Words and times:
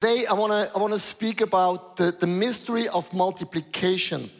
Today, 0.00 0.26
I 0.26 0.32
want 0.34 0.52
to 0.52 0.70
I 0.76 0.78
wanna 0.78 1.00
speak 1.00 1.40
about 1.40 1.96
the, 1.96 2.12
the 2.12 2.26
mystery 2.28 2.86
of 2.86 3.12
multiplication. 3.12 4.30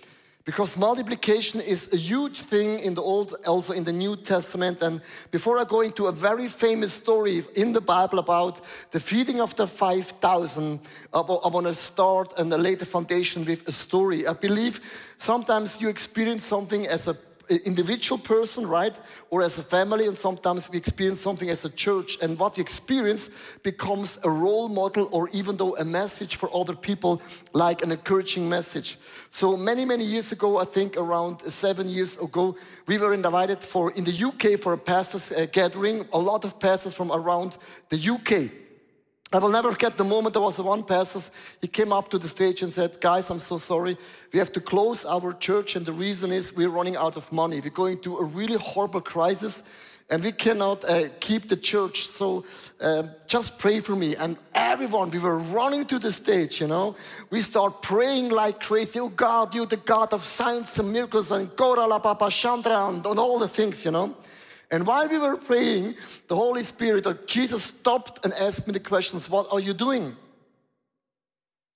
Because 0.45 0.77
multiplication 0.77 1.61
is 1.61 1.93
a 1.93 1.97
huge 1.97 2.43
thing 2.43 2.79
in 2.79 2.95
the 2.95 3.03
Old, 3.03 3.35
also 3.45 3.73
in 3.73 3.83
the 3.83 3.93
New 3.93 4.15
Testament. 4.15 4.81
And 4.83 5.01
before 5.33 5.59
I 5.59 5.65
go 5.65 5.81
into 5.81 6.07
a 6.07 6.13
very 6.13 6.47
famous 6.47 6.93
story 6.93 7.45
in 7.57 7.73
the 7.73 7.81
Bible 7.81 8.21
about 8.21 8.61
the 8.93 9.01
feeding 9.01 9.41
of 9.41 9.57
the 9.57 9.67
5,000, 9.67 10.81
I 11.13 11.21
want 11.21 11.67
to 11.67 11.75
start 11.75 12.39
and 12.39 12.51
lay 12.51 12.77
the 12.77 12.87
foundation 12.87 13.45
with 13.45 13.67
a 13.67 13.73
story. 13.73 14.29
I 14.29 14.35
believe 14.35 14.81
sometimes 15.19 15.81
you 15.81 15.89
experience 15.89 16.45
something 16.45 16.87
as 16.87 17.09
a 17.09 17.15
individual 17.57 18.19
person, 18.19 18.67
right? 18.67 18.97
Or 19.31 19.43
as 19.43 19.59
a 19.59 19.63
family, 19.63 20.07
and 20.07 20.17
sometimes 20.19 20.71
we 20.71 20.79
experience 20.79 21.21
something 21.21 21.51
as 21.51 21.65
a 21.65 21.71
church. 21.71 22.19
And 22.23 22.39
what 22.39 22.57
you 22.57 22.63
experience 22.63 23.31
becomes 23.63 24.19
a 24.23 24.31
role 24.31 24.69
model 24.69 25.09
or 25.13 25.29
even 25.31 25.57
though 25.57 25.77
a 25.77 25.85
message 25.85 26.37
for 26.37 26.55
other 26.55 26.75
people, 26.75 27.23
like 27.53 27.83
an 27.83 27.93
encouraging 27.93 28.49
message. 28.49 28.99
So 29.31 29.57
many, 29.57 29.85
many 29.85 30.05
years 30.05 30.33
ago, 30.33 30.59
I 30.59 30.65
think 30.65 30.97
around 30.97 31.43
seven 31.43 31.89
years 31.89 32.17
ago, 32.19 32.57
we 32.87 32.99
were 32.99 33.15
invited 33.15 33.63
for 33.63 33.93
in 33.93 34.05
the 34.05 34.25
UK 34.25 34.61
for 34.61 34.73
a 34.73 34.79
pastors 34.79 35.31
uh, 35.33 35.47
gathering, 35.51 36.07
a 36.13 36.19
lot 36.19 36.45
of 36.45 36.59
pastors 36.59 36.95
from 36.95 37.13
around 37.13 37.57
the 37.89 37.99
UK. 37.99 38.68
I 39.31 39.39
will 39.39 39.51
never 39.51 39.71
forget 39.71 39.99
the 39.99 40.05
moment 40.05 40.33
there 40.33 40.43
was 40.43 40.59
one 40.59 40.83
pastor, 40.83 41.21
he 41.61 41.69
came 41.69 41.93
up 41.93 42.11
to 42.11 42.19
the 42.19 42.29
stage 42.29 42.63
and 42.63 42.73
said, 42.73 42.99
Guys, 42.99 43.29
I'm 43.29 43.41
so 43.41 43.59
sorry. 43.59 43.99
We 44.33 44.39
have 44.39 44.53
to 44.53 44.61
close 44.61 45.05
our 45.05 45.35
church, 45.35 45.77
and 45.77 45.85
the 45.85 45.93
reason 45.93 46.33
is 46.33 46.55
we're 46.57 46.71
running 46.71 46.97
out 46.97 47.17
of 47.17 47.31
money. 47.31 47.61
We're 47.61 47.69
going 47.69 47.99
through 47.99 48.21
a 48.21 48.25
really 48.25 48.57
horrible 48.57 49.03
crisis, 49.03 49.63
and 50.09 50.25
we 50.25 50.33
cannot 50.33 50.83
uh, 50.87 51.09
keep 51.21 51.51
the 51.51 51.59
church. 51.59 52.09
So 52.09 52.47
uh, 52.81 53.03
just 53.27 53.59
pray 53.59 53.81
for 53.81 53.95
me. 53.95 54.17
And 54.17 54.39
everyone, 54.55 55.11
we 55.11 55.19
were 55.19 55.37
running 55.37 55.85
to 55.87 55.99
the 55.99 56.11
stage, 56.11 56.63
you 56.63 56.67
know. 56.67 56.97
We 57.29 57.43
start 57.43 57.83
praying 57.83 58.31
like 58.31 58.61
crazy. 58.61 58.99
Oh 58.99 59.11
God, 59.11 59.55
you're 59.55 59.67
the 59.67 59.77
God 59.77 60.15
of 60.15 60.25
signs 60.25 60.79
and 60.79 60.91
miracles, 60.91 61.31
and 61.31 61.55
Gora 61.55 61.87
la 61.87 61.99
Papa 61.99 62.31
Chandra, 62.31 62.87
and 62.87 63.07
all 63.07 63.39
the 63.39 63.49
things, 63.49 63.85
you 63.85 63.91
know. 63.91 64.17
And 64.71 64.87
while 64.87 65.09
we 65.09 65.19
were 65.19 65.37
praying, 65.37 65.95
the 66.27 66.37
Holy 66.37 66.63
Spirit 66.63 67.07
or 67.07 67.15
Jesus 67.27 67.65
stopped 67.65 68.25
and 68.25 68.35
asked 68.35 68.67
me 68.67 68.73
the 68.73 68.81
questions, 68.81 69.31
What 69.31 69.47
are 69.51 69.61
you 69.61 69.73
doing? 69.73 70.15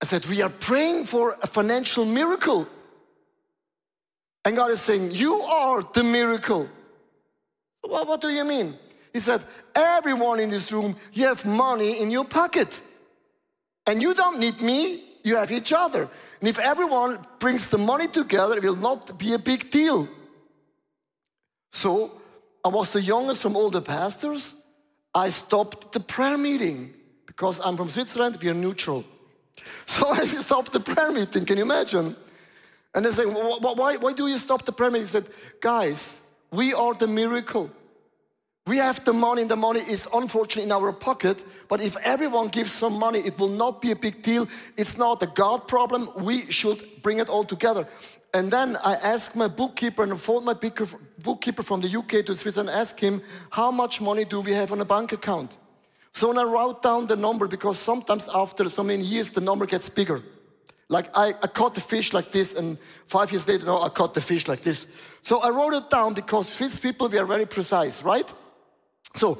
I 0.02 0.06
said, 0.06 0.26
We 0.26 0.42
are 0.42 0.50
praying 0.50 1.06
for 1.06 1.38
a 1.42 1.46
financial 1.46 2.04
miracle. 2.04 2.68
And 4.44 4.56
God 4.56 4.72
is 4.72 4.80
saying, 4.80 5.12
You 5.12 5.40
are 5.42 5.82
the 5.94 6.04
miracle. 6.04 6.68
Well, 7.84 8.04
what 8.04 8.20
do 8.20 8.28
you 8.28 8.44
mean? 8.44 8.76
He 9.12 9.20
said, 9.20 9.42
Everyone 9.74 10.40
in 10.40 10.50
this 10.50 10.70
room, 10.70 10.96
you 11.12 11.26
have 11.26 11.44
money 11.46 12.00
in 12.00 12.10
your 12.10 12.24
pocket. 12.24 12.80
And 13.86 14.02
you 14.02 14.14
don't 14.14 14.38
need 14.38 14.60
me, 14.60 15.02
you 15.24 15.36
have 15.36 15.50
each 15.50 15.72
other. 15.72 16.08
And 16.40 16.48
if 16.48 16.58
everyone 16.58 17.18
brings 17.38 17.68
the 17.68 17.78
money 17.78 18.06
together, 18.06 18.56
it 18.56 18.62
will 18.62 18.76
not 18.76 19.18
be 19.18 19.32
a 19.32 19.38
big 19.38 19.70
deal. 19.70 20.08
So 21.72 22.21
I 22.64 22.68
was 22.68 22.92
the 22.92 23.02
youngest 23.02 23.42
from 23.42 23.56
all 23.56 23.70
the 23.70 23.82
pastors. 23.82 24.54
I 25.14 25.30
stopped 25.30 25.92
the 25.92 26.00
prayer 26.00 26.38
meeting 26.38 26.94
because 27.26 27.60
I'm 27.64 27.76
from 27.76 27.88
Switzerland, 27.88 28.38
we 28.40 28.48
are 28.48 28.54
neutral. 28.54 29.04
So 29.86 30.08
I 30.08 30.24
stopped 30.24 30.72
the 30.72 30.80
prayer 30.80 31.12
meeting, 31.12 31.44
can 31.44 31.56
you 31.56 31.62
imagine? 31.62 32.16
And 32.94 33.04
they 33.04 33.12
say, 33.12 33.24
why, 33.24 33.96
why 33.96 34.12
do 34.12 34.26
you 34.26 34.38
stop 34.38 34.64
the 34.64 34.72
prayer 34.72 34.90
meeting? 34.90 35.06
He 35.06 35.12
said, 35.12 35.26
guys, 35.60 36.18
we 36.50 36.74
are 36.74 36.94
the 36.94 37.06
miracle. 37.06 37.70
We 38.66 38.76
have 38.76 39.04
the 39.04 39.12
money, 39.12 39.42
and 39.42 39.50
the 39.50 39.56
money 39.56 39.80
is 39.80 40.06
unfortunately 40.14 40.62
in 40.62 40.72
our 40.72 40.92
pocket. 40.92 41.44
But 41.68 41.82
if 41.82 41.96
everyone 41.96 42.48
gives 42.48 42.70
some 42.70 42.96
money, 42.96 43.18
it 43.18 43.36
will 43.36 43.48
not 43.48 43.82
be 43.82 43.90
a 43.90 43.96
big 43.96 44.22
deal. 44.22 44.46
It's 44.76 44.96
not 44.96 45.20
a 45.22 45.26
God 45.26 45.66
problem. 45.66 46.08
We 46.16 46.50
should 46.52 47.02
bring 47.02 47.18
it 47.18 47.28
all 47.28 47.44
together. 47.44 47.88
And 48.32 48.52
then 48.52 48.76
I 48.84 48.94
asked 48.94 49.34
my 49.34 49.48
bookkeeper 49.48 50.04
and 50.04 50.18
phoned 50.18 50.46
my 50.46 50.54
bookkeeper 50.54 51.62
from 51.62 51.80
the 51.80 51.98
UK 51.98 52.24
to 52.26 52.36
Switzerland 52.36 52.70
and 52.70 52.78
asked 52.78 53.00
him, 53.00 53.20
how 53.50 53.72
much 53.72 54.00
money 54.00 54.24
do 54.24 54.40
we 54.40 54.52
have 54.52 54.70
on 54.70 54.80
a 54.80 54.84
bank 54.84 55.12
account? 55.12 55.50
So 56.12 56.28
when 56.28 56.38
I 56.38 56.44
wrote 56.44 56.82
down 56.82 57.08
the 57.08 57.16
number, 57.16 57.48
because 57.48 57.78
sometimes 57.78 58.28
after 58.32 58.70
so 58.70 58.84
many 58.84 59.04
years, 59.04 59.30
the 59.30 59.40
number 59.40 59.66
gets 59.66 59.88
bigger. 59.88 60.22
Like 60.88 61.08
I, 61.16 61.28
I 61.42 61.46
caught 61.48 61.74
the 61.74 61.80
fish 61.80 62.12
like 62.12 62.30
this, 62.30 62.54
and 62.54 62.78
five 63.06 63.32
years 63.32 63.48
later, 63.48 63.66
no, 63.66 63.82
I 63.82 63.88
caught 63.88 64.14
the 64.14 64.20
fish 64.20 64.46
like 64.46 64.62
this. 64.62 64.86
So 65.22 65.40
I 65.40 65.50
wrote 65.50 65.74
it 65.74 65.90
down 65.90 66.14
because 66.14 66.52
Swiss 66.52 66.78
people, 66.78 67.08
we 67.08 67.18
are 67.18 67.26
very 67.26 67.46
precise, 67.46 68.02
right? 68.02 68.32
So 69.14 69.38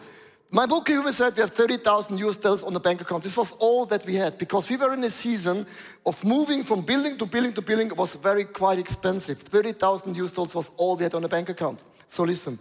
my 0.51 0.67
bookkeeper 0.67 1.11
said 1.13 1.35
we 1.35 1.41
have 1.41 1.53
30,000 1.53 2.19
US 2.19 2.37
dollars 2.37 2.63
on 2.63 2.75
the 2.75 2.81
bank 2.81 3.01
account. 3.01 3.25
This 3.25 3.37
was 3.37 3.53
all 3.59 3.87
that 3.87 4.05
we 4.05 4.17
had 4.17 4.37
because 4.37 4.69
we 4.69 4.77
were 4.77 4.93
in 4.93 5.03
a 5.05 5.11
season 5.11 5.67
of 6.05 6.23
moving 6.25 6.63
from 6.63 6.83
building 6.83 7.17
to 7.19 7.27
building 7.27 7.55
to 7.55 7.63
building. 7.63 7.87
It 7.87 7.97
was 7.97 8.15
very 8.17 8.45
quite 8.45 8.79
expensive. 8.79 9.39
30,000 9.39 10.15
US 10.17 10.33
dollars 10.33 10.55
was 10.55 10.71
all 10.77 10.97
we 10.97 11.05
had 11.05 11.15
on 11.15 11.23
the 11.23 11.29
bank 11.29 11.49
account. 11.49 11.81
So 12.07 12.25
listen, 12.25 12.59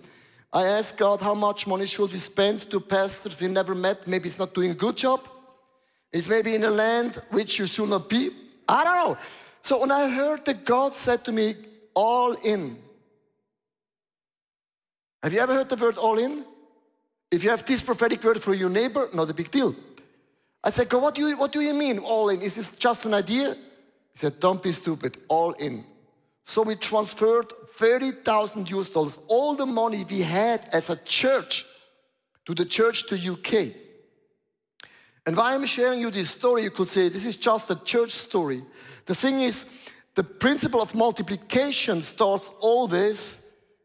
I 0.53 0.65
asked 0.67 0.95
God 0.95 1.21
how 1.21 1.33
much 1.33 1.67
money 1.67 1.85
should 1.85 2.13
we 2.13 2.19
spend 2.19 2.61
to 2.71 2.79
pastors 2.79 3.39
we 3.39 3.47
never 3.47 3.75
met. 3.75 4.07
Maybe 4.07 4.29
he's 4.29 4.39
not 4.39 4.53
doing 4.53 4.71
a 4.71 4.75
good 4.75 4.95
job. 4.95 5.27
He's 6.13 6.29
maybe 6.29 6.55
in 6.55 6.63
a 6.63 6.71
land 6.71 7.21
which 7.29 7.59
you 7.59 7.65
should 7.65 7.89
not 7.89 8.09
be. 8.09 8.29
I 8.69 8.83
don't 8.83 8.95
know. 8.95 9.17
So 9.63 9.79
when 9.79 9.91
I 9.91 10.09
heard 10.09 10.45
that 10.45 10.65
God 10.65 10.93
said 10.93 11.25
to 11.25 11.31
me, 11.31 11.55
all 11.93 12.33
in. 12.33 12.77
Have 15.23 15.33
you 15.33 15.39
ever 15.39 15.53
heard 15.53 15.69
the 15.69 15.75
word 15.75 15.97
all 15.97 16.17
in? 16.17 16.45
If 17.31 17.43
you 17.43 17.49
have 17.49 17.65
this 17.65 17.81
prophetic 17.81 18.21
word 18.23 18.43
for 18.43 18.53
your 18.53 18.69
neighbor, 18.69 19.09
not 19.13 19.29
a 19.29 19.33
big 19.33 19.49
deal. 19.49 19.73
I 20.63 20.69
said, 20.69 20.89
God, 20.89 21.01
what 21.01 21.15
do 21.15 21.27
you, 21.27 21.37
what 21.37 21.53
do 21.53 21.61
you 21.61 21.73
mean, 21.73 21.97
all 21.99 22.29
in? 22.29 22.41
Is 22.41 22.55
this 22.55 22.69
just 22.71 23.05
an 23.05 23.13
idea? 23.13 23.53
He 23.53 24.17
said, 24.19 24.39
don't 24.39 24.61
be 24.61 24.73
stupid, 24.73 25.17
all 25.29 25.53
in. 25.53 25.85
So 26.43 26.61
we 26.61 26.75
transferred 26.75 27.51
30,000 27.77 28.69
US 28.71 28.89
dollars, 28.89 29.17
all 29.27 29.55
the 29.55 29.65
money 29.65 30.05
we 30.07 30.19
had 30.19 30.67
as 30.73 30.89
a 30.89 30.97
church, 30.97 31.65
to 32.45 32.53
the 32.53 32.65
church 32.65 33.07
to 33.07 33.15
UK. 33.15 33.73
And 35.25 35.37
why 35.37 35.53
I'm 35.53 35.65
sharing 35.65 35.99
you 35.99 36.11
this 36.11 36.31
story, 36.31 36.63
you 36.63 36.71
could 36.71 36.87
say 36.87 37.07
this 37.07 37.25
is 37.25 37.37
just 37.37 37.69
a 37.69 37.75
church 37.75 38.11
story. 38.11 38.63
The 39.05 39.15
thing 39.15 39.39
is, 39.39 39.65
the 40.15 40.23
principle 40.23 40.81
of 40.81 40.93
multiplication 40.93 42.01
starts 42.01 42.51
always 42.59 43.37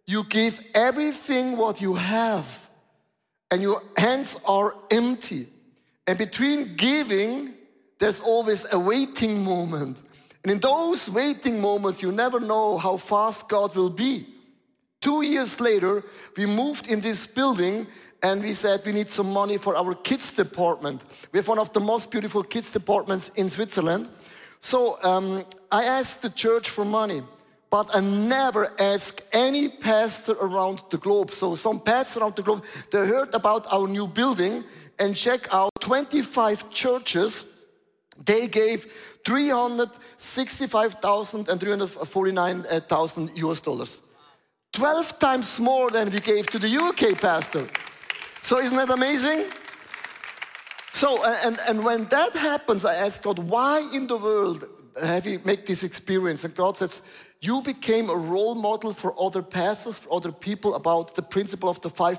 you 0.07 0.25
give 0.25 0.61
everything 0.75 1.57
what 1.57 1.81
you 1.81 1.95
have 1.95 2.66
and 3.51 3.63
your 3.63 3.83
hands 3.97 4.37
are 4.45 4.75
empty. 4.91 5.49
And 6.07 6.19
between 6.19 6.77
giving, 6.77 7.55
there's 7.99 8.21
always 8.21 8.67
a 8.73 8.79
waiting 8.79 9.43
moment. 9.45 9.99
And 10.43 10.53
in 10.53 10.59
those 10.61 11.09
waiting 11.09 11.61
moments, 11.61 12.03
you 12.03 12.13
never 12.13 12.39
know 12.39 12.79
how 12.79 12.97
fast 12.97 13.49
God 13.49 13.75
will 13.75 13.91
be. 13.91 14.27
Two 15.01 15.23
years 15.23 15.61
later, 15.61 16.05
we 16.37 16.47
moved 16.47 16.89
in 16.89 17.01
this 17.01 17.27
building 17.27 17.87
and 18.23 18.43
we 18.43 18.55
said 18.55 18.83
we 18.85 18.93
need 18.93 19.11
some 19.11 19.33
money 19.33 19.59
for 19.59 19.77
our 19.77 19.95
kids 19.95 20.33
department. 20.33 21.05
We 21.33 21.39
have 21.39 21.49
one 21.49 21.59
of 21.59 21.73
the 21.73 21.81
most 21.81 22.11
beautiful 22.11 22.43
kids 22.43 22.73
departments 22.73 23.31
in 23.37 23.51
Switzerland. 23.51 24.09
So 24.61 24.99
um, 25.03 25.45
I 25.71 25.85
asked 25.85 26.23
the 26.23 26.31
church 26.31 26.71
for 26.71 26.85
money 26.85 27.23
but 27.71 27.95
I 27.95 28.01
never 28.01 28.73
ask 28.81 29.23
any 29.33 29.69
pastor 29.69 30.33
around 30.33 30.83
the 30.91 30.99
globe. 30.99 31.31
So 31.33 31.55
some 31.57 31.81
pastors 31.81 32.23
around 32.23 32.37
the 32.37 32.43
globe, 32.43 32.63
they 32.93 33.07
heard 33.07 33.35
about 33.35 33.67
our 33.73 33.89
new 33.89 34.07
building 34.07 34.63
and 34.99 35.17
check 35.17 35.53
out 35.53 35.71
25 35.81 36.71
churches. 36.71 37.45
They 38.25 38.47
gave 38.47 38.87
365,000 39.25 41.49
and 41.49 41.61
349,000 41.61 43.31
US 43.37 43.61
dollars. 43.61 44.01
12 44.73 45.19
times 45.19 45.59
more 45.59 45.91
than 45.91 46.09
we 46.11 46.21
gave 46.21 46.49
to 46.51 46.59
the 46.59 46.69
UK 46.69 47.19
pastor. 47.21 47.69
So 48.43 48.59
isn't 48.59 48.77
that 48.77 48.91
amazing? 48.91 49.47
So, 50.93 51.25
and, 51.25 51.59
and 51.69 51.85
when 51.85 52.05
that 52.07 52.35
happens, 52.35 52.85
I 52.85 52.95
ask 52.95 53.23
God, 53.23 53.39
why 53.39 53.81
in 53.93 54.07
the 54.07 54.17
world 54.17 54.67
have 55.03 55.27
you 55.27 55.41
make 55.45 55.67
this 55.67 55.83
experience? 55.83 56.45
And 56.45 56.55
God 56.55 56.77
says, 56.77 57.01
you 57.41 57.61
became 57.63 58.11
a 58.11 58.17
role 58.17 58.55
model 58.55 58.93
for 58.93 59.15
other 59.21 59.43
pastors, 59.43 59.99
for 59.99 60.15
other 60.15 60.33
people 60.33 60.75
about 60.75 61.15
the 61.15 61.23
principle 61.23 61.69
of 61.69 61.81
the 61.81 61.91
five 61.91 62.19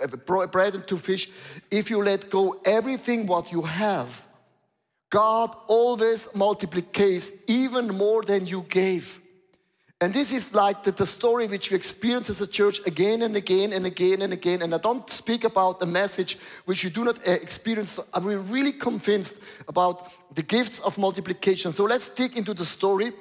uh, 0.00 0.46
bread 0.46 0.74
and 0.74 0.86
two 0.86 0.98
fish. 0.98 1.30
If 1.70 1.90
you 1.90 2.02
let 2.02 2.30
go 2.30 2.60
everything 2.64 3.26
what 3.26 3.52
you 3.52 3.62
have, 3.62 4.24
God 5.10 5.54
always 5.68 6.28
multiplies 6.34 7.30
even 7.46 7.96
more 7.96 8.22
than 8.22 8.46
you 8.46 8.64
gave. 8.68 9.20
And 10.04 10.12
this 10.12 10.32
is 10.32 10.52
like 10.52 10.82
the, 10.82 10.92
the, 10.92 11.06
story 11.06 11.46
which 11.46 11.70
we 11.70 11.76
experience 11.78 12.28
as 12.28 12.38
a 12.42 12.46
church 12.46 12.78
again 12.86 13.22
and 13.22 13.34
again 13.36 13.72
and 13.72 13.86
again 13.86 14.20
and 14.20 14.34
again. 14.34 14.60
And 14.60 14.74
I 14.74 14.76
don't 14.76 15.08
speak 15.08 15.44
about 15.44 15.82
a 15.82 15.86
message 15.86 16.36
which 16.66 16.84
you 16.84 16.90
do 16.90 17.04
not 17.04 17.26
uh, 17.26 17.30
experience. 17.30 17.98
I'm 18.12 18.26
really 18.26 18.72
convinced 18.72 19.36
about 19.66 20.12
the 20.34 20.42
gifts 20.42 20.78
of 20.80 20.98
multiplication. 20.98 21.72
So 21.72 21.84
let's 21.84 22.10
dig 22.10 22.36
into 22.36 22.52
the 22.52 22.66
story. 22.66 23.14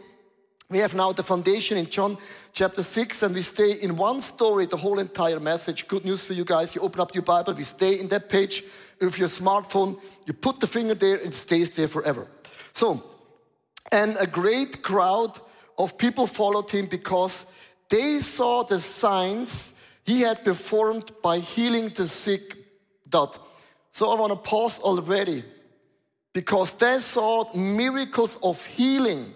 We 0.70 0.80
have 0.80 0.94
now 0.94 1.14
the 1.14 1.24
foundation 1.24 1.78
in 1.78 1.90
John 1.90 2.18
chapter 2.52 2.84
6, 2.84 3.24
and 3.24 3.34
we 3.34 3.44
stay 3.44 3.72
in 3.82 3.96
one 3.96 4.20
story 4.20 4.66
the 4.66 4.76
whole 4.76 5.00
entire 5.00 5.40
message. 5.40 5.88
Good 5.88 6.04
news 6.04 6.26
for 6.26 6.34
you 6.34 6.44
guys. 6.44 6.76
You 6.76 6.82
open 6.82 7.00
up 7.00 7.16
your 7.16 7.24
Bible, 7.24 7.54
we 7.54 7.64
stay 7.64 7.98
in 7.98 8.10
that 8.10 8.28
page 8.28 8.62
with 9.00 9.18
your 9.18 9.30
smartphone. 9.30 10.02
You 10.26 10.34
put 10.34 10.60
the 10.60 10.68
finger 10.68 10.96
there, 10.96 11.16
and 11.16 11.28
it 11.28 11.34
stays 11.34 11.70
there 11.70 11.88
forever. 11.88 12.28
So, 12.74 13.02
and 13.90 14.18
a 14.20 14.28
great 14.28 14.84
crowd 14.84 15.40
of 15.78 15.98
people 15.98 16.28
followed 16.28 16.70
him 16.70 16.86
because 16.88 17.46
they 17.90 18.20
saw 18.20 18.64
the 18.64 18.80
signs 18.80 19.74
he 20.06 20.22
had 20.22 20.44
performed 20.44 21.12
by 21.22 21.40
healing 21.40 21.90
the 21.90 22.08
sick. 22.08 22.58
Dot. 23.10 23.38
So 23.92 24.10
I 24.10 24.20
want 24.20 24.32
to 24.32 24.50
pause 24.50 24.80
already 24.80 25.44
because 26.34 26.72
they 26.74 27.00
saw 27.00 27.54
miracles 27.56 28.38
of 28.42 28.66
healing. 28.66 29.34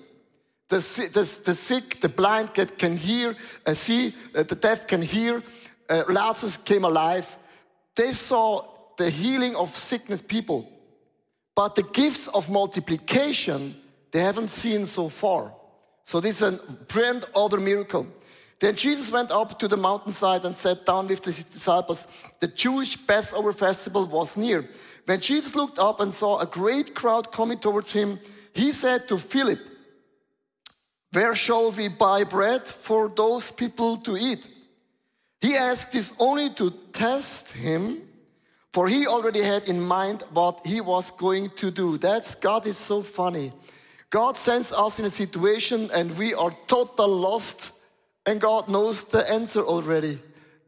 The, 0.70 0.80
the, 1.14 1.40
the 1.46 1.56
sick, 1.56 2.02
the 2.02 2.10
blind 2.10 2.54
get, 2.54 2.78
can 2.78 2.98
hear, 2.98 3.38
uh, 3.66 3.76
see, 3.76 4.16
uh, 4.36 4.44
the 4.44 4.56
deaf 4.56 4.88
can 4.88 5.02
hear. 5.02 5.44
Uh, 5.88 6.04
Lazarus 6.10 6.58
came 6.58 6.84
alive. 6.84 7.38
They 7.96 8.12
saw 8.14 8.66
the 8.98 9.10
healing 9.10 9.56
of 9.56 9.76
sickness 9.76 10.22
people. 10.22 10.70
But 11.56 11.76
the 11.76 11.84
gifts 11.84 12.28
of 12.28 12.50
multiplication, 12.50 13.76
they 14.12 14.20
haven't 14.20 14.50
seen 14.50 14.88
so 14.88 15.08
far. 15.08 15.54
So 16.08 16.22
this 16.22 16.42
is 16.42 16.54
a 16.54 16.64
brand 16.88 17.26
other 17.36 17.60
miracle. 17.60 18.08
Then 18.60 18.76
Jesus 18.76 19.12
went 19.12 19.30
up 19.30 19.60
to 19.60 19.68
the 19.68 19.76
mountainside 19.76 20.46
and 20.46 20.56
sat 20.56 20.86
down 20.86 21.08
with 21.08 21.24
his 21.26 21.44
disciples. 21.44 22.08
The 22.40 22.48
Jewish 22.48 23.06
Passover 23.06 23.52
festival 23.52 24.06
was 24.06 24.38
near. 24.38 24.70
When 25.04 25.20
Jesus 25.20 25.54
looked 25.54 25.78
up 25.78 26.00
and 26.00 26.14
saw 26.14 26.40
a 26.40 26.46
great 26.46 26.96
crowd 26.96 27.34
coming 27.34 27.60
towards 27.60 27.92
him, 27.92 28.20
he 28.54 28.72
said 28.72 29.10
to 29.10 29.18
Philip, 29.18 29.60
Where 31.12 31.36
shall 31.36 31.72
we 31.72 31.90
buy 31.90 32.24
bread 32.24 32.66
for 32.66 33.10
those 33.10 33.52
people 33.52 33.98
to 33.98 34.16
eat? 34.16 34.48
He 35.42 35.58
asked 35.58 35.92
this 35.92 36.14
only 36.20 36.52
to 36.52 36.72
test 36.94 37.52
him, 37.52 38.02
for 38.72 38.88
he 38.88 39.06
already 39.08 39.42
had 39.42 39.68
in 39.68 39.82
mind 39.82 40.24
what 40.32 40.66
he 40.66 40.80
was 40.80 41.12
going 41.12 41.50
to 41.58 41.70
do. 41.70 41.98
That's 41.98 42.34
God 42.34 42.66
is 42.66 42.78
so 42.78 43.02
funny. 43.02 43.52
God 44.10 44.38
sends 44.38 44.72
us 44.72 45.00
in 45.00 45.06
a 45.06 45.10
situation 45.10 45.90
and 45.94 46.18
we 46.18 46.34
are 46.34 46.56
total 46.68 47.08
lost 47.08 47.72
and 48.26 48.40
God 48.40 48.70
knows 48.70 49.04
the 49.06 49.30
answer 49.30 49.62
already. 49.62 50.20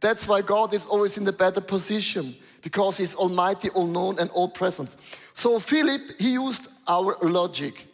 That's 0.01 0.27
why 0.27 0.41
God 0.41 0.73
is 0.73 0.85
always 0.85 1.17
in 1.17 1.25
the 1.25 1.33
better 1.33 1.61
position 1.61 2.35
because 2.61 2.97
He's 2.97 3.15
almighty, 3.15 3.69
all 3.69 3.87
known, 3.87 4.19
and 4.19 4.29
all 4.31 4.49
present. 4.49 4.95
So, 5.35 5.59
Philip, 5.59 6.19
he 6.19 6.33
used 6.33 6.67
our 6.87 7.17
logic. 7.21 7.85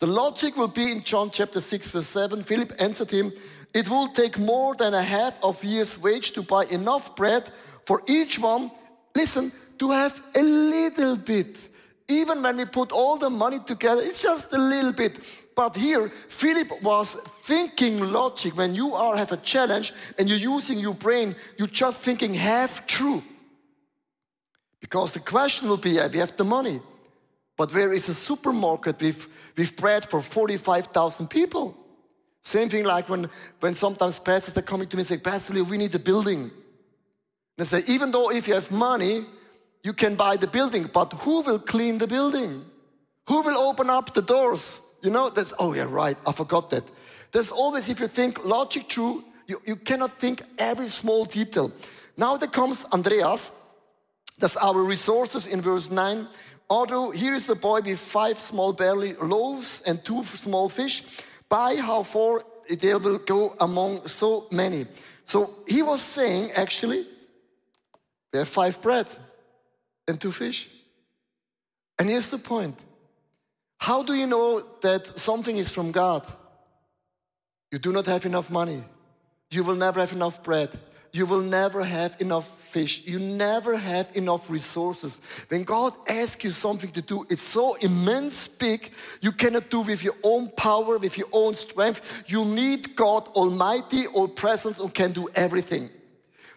The 0.00 0.06
logic 0.06 0.56
will 0.56 0.68
be 0.68 0.90
in 0.90 1.02
John 1.04 1.30
chapter 1.30 1.60
6, 1.60 1.90
verse 1.92 2.06
7. 2.08 2.42
Philip 2.42 2.72
answered 2.80 3.10
him, 3.10 3.32
It 3.72 3.88
will 3.88 4.08
take 4.08 4.38
more 4.38 4.74
than 4.74 4.94
a 4.94 5.02
half 5.02 5.38
of 5.42 5.62
year's 5.62 5.96
wage 5.96 6.32
to 6.32 6.42
buy 6.42 6.64
enough 6.64 7.14
bread 7.14 7.50
for 7.86 8.02
each 8.08 8.38
one, 8.38 8.70
listen, 9.14 9.52
to 9.78 9.90
have 9.90 10.20
a 10.36 10.42
little 10.42 11.16
bit. 11.16 11.68
Even 12.08 12.42
when 12.42 12.56
we 12.56 12.64
put 12.64 12.90
all 12.90 13.16
the 13.16 13.28
money 13.28 13.58
together, 13.58 14.00
it's 14.02 14.22
just 14.22 14.52
a 14.54 14.58
little 14.58 14.92
bit. 14.92 15.20
But 15.54 15.76
here, 15.76 16.10
Philip 16.28 16.82
was 16.82 17.14
thinking 17.42 18.00
logic. 18.00 18.56
When 18.56 18.74
you 18.74 18.94
are 18.94 19.16
have 19.16 19.32
a 19.32 19.36
challenge 19.36 19.92
and 20.18 20.28
you're 20.28 20.56
using 20.56 20.78
your 20.78 20.94
brain, 20.94 21.36
you're 21.58 21.68
just 21.68 21.98
thinking 22.00 22.32
half 22.32 22.86
true. 22.86 23.22
Because 24.80 25.12
the 25.12 25.20
question 25.20 25.68
will 25.68 25.76
be, 25.76 25.90
yeah, 25.90 26.08
we 26.08 26.18
have 26.18 26.36
the 26.36 26.44
money, 26.44 26.80
but 27.56 27.74
where 27.74 27.92
is 27.92 28.08
a 28.08 28.14
supermarket 28.14 29.00
with, 29.00 29.26
with 29.56 29.76
bread 29.76 30.08
for 30.08 30.22
45,000 30.22 31.28
people? 31.28 31.76
Same 32.44 32.70
thing 32.70 32.84
like 32.84 33.08
when, 33.08 33.28
when 33.60 33.74
sometimes 33.74 34.18
pastors 34.18 34.56
are 34.56 34.62
coming 34.62 34.88
to 34.88 34.96
me 34.96 35.00
and 35.00 35.06
say, 35.06 35.18
Pastor 35.18 35.62
we 35.64 35.76
need 35.76 35.94
a 35.94 35.98
building. 35.98 36.50
And 37.58 37.60
I 37.60 37.64
say, 37.64 37.82
even 37.88 38.12
though 38.12 38.30
if 38.30 38.46
you 38.46 38.54
have 38.54 38.70
money, 38.70 39.26
you 39.88 39.94
can 39.94 40.16
buy 40.16 40.36
the 40.36 40.46
building, 40.46 40.84
but 40.92 41.10
who 41.24 41.40
will 41.40 41.58
clean 41.58 41.96
the 41.96 42.06
building? 42.06 42.62
Who 43.28 43.40
will 43.40 43.56
open 43.56 43.88
up 43.88 44.12
the 44.12 44.20
doors? 44.20 44.82
You 45.00 45.08
know, 45.08 45.30
that's, 45.30 45.54
oh 45.58 45.72
yeah, 45.72 45.86
right, 45.88 46.18
I 46.26 46.32
forgot 46.32 46.68
that. 46.72 46.84
There's 47.32 47.50
always, 47.50 47.88
if 47.88 47.98
you 47.98 48.06
think 48.06 48.44
logic 48.44 48.88
true, 48.88 49.24
you, 49.46 49.62
you 49.64 49.76
cannot 49.76 50.18
think 50.18 50.42
every 50.58 50.88
small 50.88 51.24
detail. 51.24 51.72
Now 52.18 52.36
there 52.36 52.50
comes 52.50 52.84
Andreas, 52.92 53.50
that's 54.38 54.58
our 54.58 54.82
resources 54.82 55.46
in 55.46 55.62
verse 55.62 55.90
9. 55.90 56.28
Although 56.68 57.10
here 57.10 57.32
is 57.32 57.48
a 57.48 57.54
boy 57.54 57.80
with 57.80 57.98
five 57.98 58.38
small 58.38 58.74
barley 58.74 59.14
loaves 59.14 59.80
and 59.86 60.04
two 60.04 60.22
small 60.22 60.68
fish, 60.68 61.02
by 61.48 61.76
how 61.76 62.02
far 62.02 62.42
they 62.68 62.94
will 62.94 63.20
go 63.20 63.56
among 63.58 64.06
so 64.06 64.48
many. 64.50 64.84
So 65.24 65.54
he 65.66 65.80
was 65.80 66.02
saying, 66.02 66.50
actually, 66.52 67.06
we 68.34 68.40
have 68.40 68.48
five 68.48 68.82
bread 68.82 69.08
and 70.08 70.20
two 70.20 70.32
fish. 70.32 70.68
And 71.98 72.08
here's 72.08 72.30
the 72.30 72.38
point 72.38 72.82
how 73.78 74.02
do 74.02 74.14
you 74.14 74.26
know 74.26 74.60
that 74.80 75.06
something 75.18 75.56
is 75.56 75.70
from 75.70 75.92
God? 75.92 76.26
You 77.70 77.78
do 77.78 77.92
not 77.92 78.06
have 78.06 78.26
enough 78.26 78.50
money. 78.50 78.82
You 79.50 79.62
will 79.62 79.76
never 79.76 80.00
have 80.00 80.12
enough 80.12 80.42
bread. 80.42 80.70
You 81.12 81.26
will 81.26 81.40
never 81.40 81.84
have 81.84 82.16
enough 82.20 82.46
fish. 82.60 83.02
You 83.06 83.18
never 83.18 83.76
have 83.76 84.14
enough 84.14 84.50
resources. 84.50 85.20
When 85.48 85.64
God 85.64 85.94
asks 86.06 86.44
you 86.44 86.50
something 86.50 86.90
to 86.92 87.02
do, 87.02 87.26
it's 87.30 87.42
so 87.42 87.74
immense 87.76 88.46
big, 88.46 88.90
you 89.20 89.32
cannot 89.32 89.70
do 89.70 89.80
with 89.80 90.04
your 90.04 90.16
own 90.22 90.50
power, 90.50 90.98
with 90.98 91.16
your 91.16 91.28
own 91.32 91.54
strength. 91.54 92.00
You 92.26 92.44
need 92.44 92.94
God 92.94 93.28
Almighty, 93.28 94.06
all 94.06 94.28
presence, 94.28 94.76
who 94.76 94.88
can 94.88 95.12
do 95.12 95.28
everything. 95.34 95.88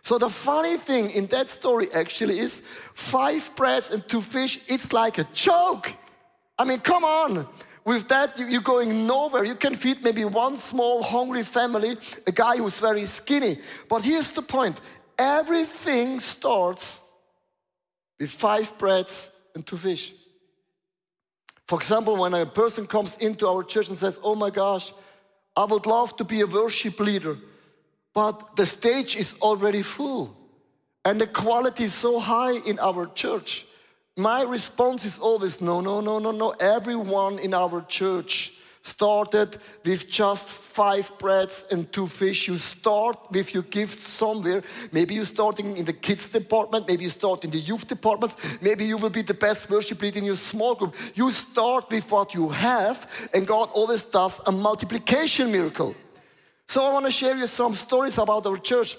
So 0.03 0.17
the 0.17 0.29
funny 0.29 0.77
thing 0.77 1.11
in 1.11 1.27
that 1.27 1.49
story 1.49 1.87
actually 1.93 2.39
is 2.39 2.61
five 2.93 3.51
breads 3.55 3.91
and 3.91 4.07
two 4.07 4.21
fish, 4.21 4.61
it's 4.67 4.91
like 4.93 5.17
a 5.17 5.27
joke. 5.33 5.93
I 6.57 6.65
mean, 6.65 6.79
come 6.79 7.03
on. 7.03 7.47
With 7.83 8.07
that, 8.09 8.37
you're 8.37 8.61
going 8.61 9.07
nowhere. 9.07 9.43
You 9.43 9.55
can 9.55 9.75
feed 9.75 10.03
maybe 10.03 10.23
one 10.23 10.55
small 10.57 11.01
hungry 11.01 11.43
family, 11.43 11.97
a 12.27 12.31
guy 12.31 12.57
who's 12.57 12.77
very 12.79 13.05
skinny. 13.05 13.57
But 13.89 14.03
here's 14.03 14.31
the 14.31 14.41
point 14.41 14.79
everything 15.17 16.19
starts 16.19 16.99
with 18.19 18.29
five 18.29 18.77
breads 18.77 19.31
and 19.55 19.65
two 19.65 19.77
fish. 19.77 20.13
For 21.67 21.77
example, 21.79 22.17
when 22.17 22.33
a 22.33 22.45
person 22.45 22.85
comes 22.85 23.17
into 23.17 23.47
our 23.47 23.63
church 23.63 23.89
and 23.89 23.97
says, 23.97 24.19
Oh 24.23 24.35
my 24.35 24.49
gosh, 24.49 24.93
I 25.55 25.65
would 25.65 25.85
love 25.85 26.15
to 26.17 26.23
be 26.23 26.41
a 26.41 26.47
worship 26.47 26.99
leader, 26.99 27.37
but 28.13 28.55
the 28.55 28.65
stage 28.65 29.15
is 29.15 29.35
already 29.41 29.81
full 29.81 30.35
and 31.05 31.19
the 31.19 31.27
quality 31.27 31.85
is 31.85 31.93
so 31.93 32.19
high 32.19 32.57
in 32.65 32.77
our 32.79 33.05
church 33.07 33.65
my 34.17 34.41
response 34.43 35.05
is 35.05 35.19
always 35.19 35.61
no, 35.61 35.79
no, 35.79 36.01
no, 36.01 36.19
no, 36.19 36.31
no. 36.31 36.49
Everyone 36.59 37.39
in 37.39 37.53
our 37.53 37.81
church 37.87 38.53
started 38.83 39.57
with 39.85 40.09
just 40.09 40.45
five 40.47 41.09
breads 41.17 41.63
and 41.71 41.89
two 41.93 42.07
fish. 42.07 42.47
You 42.47 42.57
start 42.57 43.17
with 43.31 43.53
your 43.53 43.63
gifts 43.63 44.05
somewhere. 44.05 44.63
Maybe 44.91 45.15
you're 45.15 45.25
starting 45.25 45.77
in 45.77 45.85
the 45.85 45.93
kids 45.93 46.27
department, 46.27 46.89
maybe 46.89 47.05
you 47.05 47.09
start 47.09 47.45
in 47.45 47.51
the 47.51 47.59
youth 47.59 47.87
departments, 47.87 48.35
maybe 48.61 48.85
you 48.85 48.97
will 48.97 49.09
be 49.09 49.21
the 49.21 49.33
best 49.33 49.69
worship 49.69 50.01
leader 50.01 50.19
in 50.19 50.25
your 50.25 50.35
small 50.35 50.75
group. 50.75 50.95
You 51.15 51.31
start 51.31 51.89
with 51.89 52.11
what 52.11 52.33
you 52.33 52.49
have, 52.49 53.09
and 53.33 53.47
God 53.47 53.69
always 53.73 54.03
does 54.03 54.41
a 54.45 54.51
multiplication 54.51 55.51
miracle. 55.51 55.95
So 56.71 56.85
I 56.85 56.93
want 56.93 57.05
to 57.05 57.11
share 57.11 57.35
you 57.35 57.47
some 57.47 57.75
stories 57.75 58.17
about 58.17 58.45
our 58.47 58.55
church. 58.55 58.97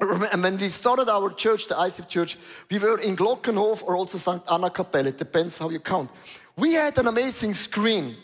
And 0.00 0.42
when 0.42 0.56
we 0.56 0.68
started 0.70 1.10
our 1.10 1.28
church, 1.28 1.68
the 1.68 1.74
ICF 1.74 2.08
church, 2.08 2.38
we 2.70 2.78
were 2.78 2.98
in 2.98 3.14
Glockenhof 3.14 3.82
or 3.82 3.94
also 3.94 4.16
St. 4.16 4.42
Anna 4.50 4.70
Kapelle, 4.70 5.04
it 5.04 5.18
depends 5.18 5.58
how 5.58 5.68
you 5.68 5.80
count. 5.80 6.08
We 6.56 6.72
had 6.72 6.96
an 6.96 7.06
amazing 7.06 7.52
screen. 7.52 8.16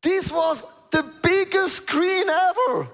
This 0.00 0.32
was 0.32 0.64
the 0.90 1.04
biggest 1.22 1.76
screen 1.76 2.30
ever. 2.30 2.88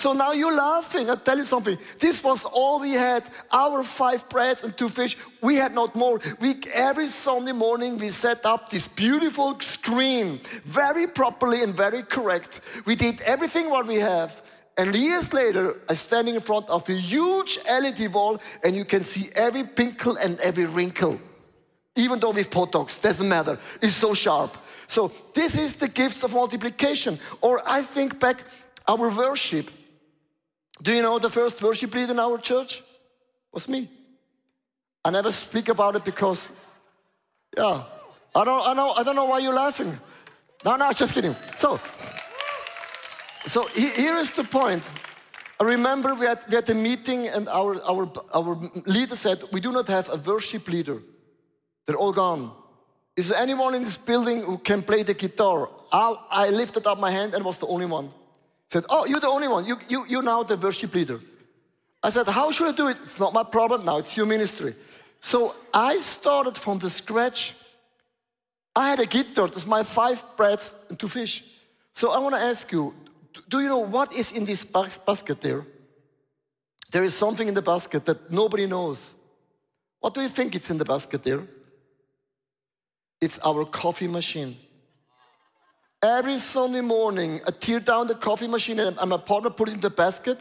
So 0.00 0.14
now 0.14 0.32
you're 0.32 0.56
laughing. 0.56 1.10
I 1.10 1.14
tell 1.14 1.36
you 1.36 1.44
something. 1.44 1.76
This 1.98 2.24
was 2.24 2.46
all 2.46 2.80
we 2.80 2.92
had. 2.92 3.22
Our 3.52 3.82
five 3.82 4.26
breads 4.30 4.64
and 4.64 4.74
two 4.74 4.88
fish. 4.88 5.14
We 5.42 5.56
had 5.56 5.74
not 5.74 5.94
more. 5.94 6.22
We 6.40 6.58
every 6.72 7.08
Sunday 7.08 7.52
morning 7.52 7.98
we 7.98 8.08
set 8.08 8.46
up 8.46 8.70
this 8.70 8.88
beautiful 8.88 9.60
screen, 9.60 10.40
very 10.64 11.06
properly 11.06 11.62
and 11.62 11.74
very 11.74 12.02
correct. 12.02 12.62
We 12.86 12.94
did 12.94 13.20
everything 13.20 13.68
what 13.68 13.86
we 13.86 13.96
have. 13.96 14.40
And 14.78 14.96
years 14.96 15.34
later, 15.34 15.76
I'm 15.86 15.96
standing 15.96 16.34
in 16.34 16.40
front 16.40 16.70
of 16.70 16.88
a 16.88 16.94
huge 16.94 17.58
LED 17.68 18.10
wall, 18.14 18.40
and 18.64 18.74
you 18.74 18.86
can 18.86 19.04
see 19.04 19.28
every 19.34 19.64
pinkle 19.64 20.16
and 20.16 20.40
every 20.40 20.64
wrinkle. 20.64 21.20
Even 21.94 22.20
though 22.20 22.30
with 22.30 22.48
Botox, 22.48 22.98
doesn't 23.02 23.28
matter. 23.28 23.58
It's 23.82 23.96
so 23.96 24.14
sharp. 24.14 24.56
So 24.88 25.12
this 25.34 25.58
is 25.58 25.76
the 25.76 25.88
gifts 25.88 26.24
of 26.24 26.32
multiplication. 26.32 27.18
Or 27.42 27.60
I 27.66 27.82
think 27.82 28.18
back 28.18 28.44
our 28.88 29.10
worship. 29.10 29.70
Do 30.82 30.92
you 30.92 31.02
know 31.02 31.18
the 31.18 31.30
first 31.30 31.62
worship 31.62 31.94
leader 31.94 32.12
in 32.12 32.18
our 32.18 32.38
church? 32.38 32.82
Was 33.52 33.68
me. 33.68 33.88
I 35.04 35.10
never 35.10 35.32
speak 35.32 35.68
about 35.68 35.96
it 35.96 36.04
because, 36.04 36.50
yeah, 37.56 37.82
I 38.34 38.44
don't, 38.44 38.66
I 38.66 38.74
know, 38.74 38.92
I 38.92 39.02
don't 39.02 39.16
know 39.16 39.24
why 39.24 39.38
you're 39.38 39.54
laughing. 39.54 39.98
No, 40.64 40.76
no, 40.76 40.92
just 40.92 41.14
kidding. 41.14 41.34
So, 41.56 41.80
so 43.46 43.66
here 43.68 44.16
is 44.16 44.32
the 44.34 44.44
point. 44.44 44.88
I 45.58 45.64
remember 45.64 46.14
we 46.14 46.26
had, 46.26 46.40
we 46.48 46.54
had 46.54 46.68
a 46.70 46.74
meeting 46.74 47.28
and 47.28 47.48
our, 47.48 47.82
our, 47.84 48.10
our 48.34 48.70
leader 48.86 49.16
said, 49.16 49.42
We 49.52 49.60
do 49.60 49.72
not 49.72 49.88
have 49.88 50.08
a 50.08 50.16
worship 50.16 50.68
leader. 50.68 51.02
They're 51.86 51.96
all 51.96 52.12
gone. 52.12 52.52
Is 53.16 53.28
there 53.28 53.40
anyone 53.40 53.74
in 53.74 53.82
this 53.84 53.96
building 53.96 54.42
who 54.42 54.58
can 54.58 54.82
play 54.82 55.02
the 55.02 55.14
guitar? 55.14 55.68
I, 55.92 56.16
I 56.30 56.48
lifted 56.50 56.86
up 56.86 56.98
my 56.98 57.10
hand 57.10 57.34
and 57.34 57.44
was 57.44 57.58
the 57.58 57.66
only 57.66 57.86
one. 57.86 58.10
Said, 58.72 58.84
Oh, 58.88 59.04
you're 59.04 59.20
the 59.20 59.28
only 59.28 59.48
one. 59.48 59.66
You, 59.66 59.78
you, 59.88 60.04
you're 60.08 60.22
now 60.22 60.42
the 60.42 60.56
worship 60.56 60.94
leader. 60.94 61.20
I 62.02 62.10
said, 62.10 62.28
How 62.28 62.50
should 62.50 62.68
I 62.68 62.72
do 62.72 62.88
it? 62.88 62.96
It's 63.02 63.18
not 63.18 63.32
my 63.32 63.44
problem 63.44 63.84
now, 63.84 63.98
it's 63.98 64.16
your 64.16 64.26
ministry. 64.26 64.74
So 65.20 65.54
I 65.74 66.00
started 66.00 66.56
from 66.56 66.78
the 66.78 66.88
scratch. 66.88 67.54
I 68.74 68.90
had 68.90 69.00
a 69.00 69.06
guitar, 69.06 69.48
that's 69.48 69.66
my 69.66 69.82
five 69.82 70.24
breads 70.36 70.74
and 70.88 70.98
two 70.98 71.08
fish. 71.08 71.44
So 71.92 72.12
I 72.12 72.18
want 72.18 72.34
to 72.36 72.40
ask 72.40 72.70
you 72.72 72.94
do 73.48 73.60
you 73.60 73.68
know 73.68 73.78
what 73.78 74.12
is 74.12 74.32
in 74.32 74.44
this 74.44 74.64
basket 74.64 75.40
there? 75.40 75.66
There 76.92 77.02
is 77.02 77.14
something 77.14 77.48
in 77.48 77.54
the 77.54 77.62
basket 77.62 78.04
that 78.04 78.30
nobody 78.30 78.66
knows. 78.66 79.14
What 80.00 80.14
do 80.14 80.22
you 80.22 80.28
think 80.28 80.54
it's 80.54 80.70
in 80.70 80.78
the 80.78 80.84
basket 80.84 81.22
there? 81.22 81.42
It's 83.20 83.38
our 83.40 83.64
coffee 83.64 84.08
machine. 84.08 84.56
Every 86.02 86.38
Sunday 86.38 86.80
morning, 86.80 87.42
I 87.46 87.50
tear 87.50 87.78
down 87.78 88.06
the 88.06 88.14
coffee 88.14 88.46
machine 88.46 88.80
and 88.80 88.96
my 88.96 89.18
partner 89.18 89.50
put 89.50 89.68
it 89.68 89.74
in 89.74 89.80
the 89.80 89.90
basket, 89.90 90.40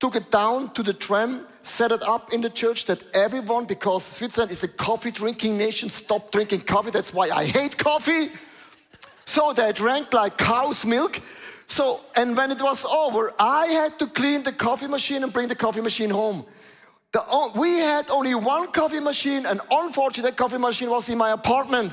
took 0.00 0.16
it 0.16 0.30
down 0.30 0.72
to 0.72 0.82
the 0.82 0.94
tram, 0.94 1.46
set 1.62 1.92
it 1.92 2.02
up 2.02 2.32
in 2.32 2.40
the 2.40 2.48
church 2.48 2.86
that 2.86 3.02
everyone, 3.12 3.66
because 3.66 4.02
Switzerland 4.02 4.50
is 4.50 4.64
a 4.64 4.68
coffee 4.68 5.10
drinking 5.10 5.58
nation, 5.58 5.90
stop 5.90 6.32
drinking 6.32 6.62
coffee. 6.62 6.90
That's 6.90 7.12
why 7.12 7.28
I 7.28 7.44
hate 7.44 7.76
coffee. 7.76 8.30
So 9.26 9.52
they 9.52 9.72
drank 9.72 10.14
like 10.14 10.38
cow's 10.38 10.86
milk. 10.86 11.20
So, 11.66 12.00
and 12.14 12.34
when 12.34 12.50
it 12.50 12.62
was 12.62 12.82
over, 12.86 13.34
I 13.38 13.66
had 13.66 13.98
to 13.98 14.06
clean 14.06 14.42
the 14.42 14.52
coffee 14.52 14.86
machine 14.86 15.22
and 15.22 15.34
bring 15.34 15.48
the 15.48 15.54
coffee 15.54 15.82
machine 15.82 16.08
home. 16.08 16.46
The, 17.12 17.22
we 17.56 17.76
had 17.76 18.08
only 18.08 18.34
one 18.34 18.72
coffee 18.72 19.00
machine, 19.00 19.44
and 19.44 19.60
unfortunately, 19.70 20.30
that 20.30 20.38
coffee 20.38 20.56
machine 20.56 20.88
was 20.88 21.10
in 21.10 21.18
my 21.18 21.32
apartment. 21.32 21.92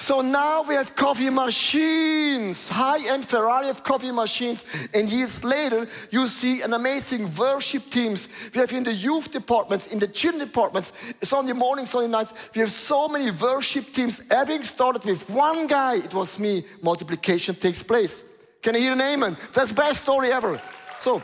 So 0.00 0.20
now 0.20 0.62
we 0.62 0.74
have 0.74 0.94
coffee 0.94 1.28
machines, 1.28 2.68
high-end 2.68 3.26
Ferrari 3.26 3.68
of 3.68 3.82
coffee 3.82 4.12
machines, 4.12 4.64
and 4.94 5.10
years 5.10 5.42
later 5.42 5.88
you 6.10 6.28
see 6.28 6.62
an 6.62 6.72
amazing 6.72 7.34
worship 7.34 7.90
teams. 7.90 8.28
We 8.54 8.60
have 8.60 8.72
in 8.72 8.84
the 8.84 8.94
youth 8.94 9.32
departments, 9.32 9.88
in 9.88 9.98
the 9.98 10.06
children 10.06 10.46
departments, 10.46 10.92
Sunday 11.22 11.52
morning, 11.52 11.84
Sunday 11.84 12.08
nights. 12.08 12.32
We 12.54 12.60
have 12.60 12.70
so 12.70 13.08
many 13.08 13.32
worship 13.32 13.92
teams. 13.92 14.22
Everything 14.30 14.64
started 14.64 15.04
with 15.04 15.28
one 15.28 15.66
guy. 15.66 15.96
It 15.96 16.14
was 16.14 16.38
me. 16.38 16.64
Multiplication 16.80 17.56
takes 17.56 17.82
place. 17.82 18.22
Can 18.62 18.76
you 18.76 18.80
hear 18.80 18.92
an 18.92 19.00
amen? 19.00 19.36
That's 19.52 19.72
best 19.72 20.02
story 20.02 20.30
ever. 20.30 20.60
So, 21.00 21.20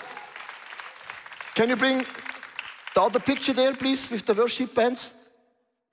can 1.55 1.69
you 1.69 1.77
bring 1.77 2.05
the 2.95 3.01
other 3.01 3.21
picture 3.21 3.53
there, 3.53 3.73
please, 3.73 4.11
with 4.11 4.27
the 4.27 4.35
worship 4.35 4.75
bands? 4.75 5.15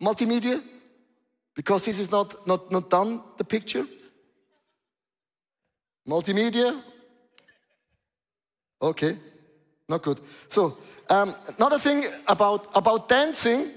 Multimedia? 0.02 0.64
Because 1.55 1.86
this 1.86 2.00
is 2.00 2.12
not, 2.12 2.48
not, 2.48 2.72
not 2.72 2.89
done, 2.89 3.22
the 3.38 3.43
picture. 3.43 3.86
Multimedia? 6.08 6.81
Okay, 8.81 9.17
not 9.88 10.01
good. 10.01 10.20
So, 10.50 10.77
um, 11.10 11.36
another 11.58 11.77
thing 11.77 12.05
about, 12.27 12.70
about 12.74 13.08
dancing. 13.08 13.70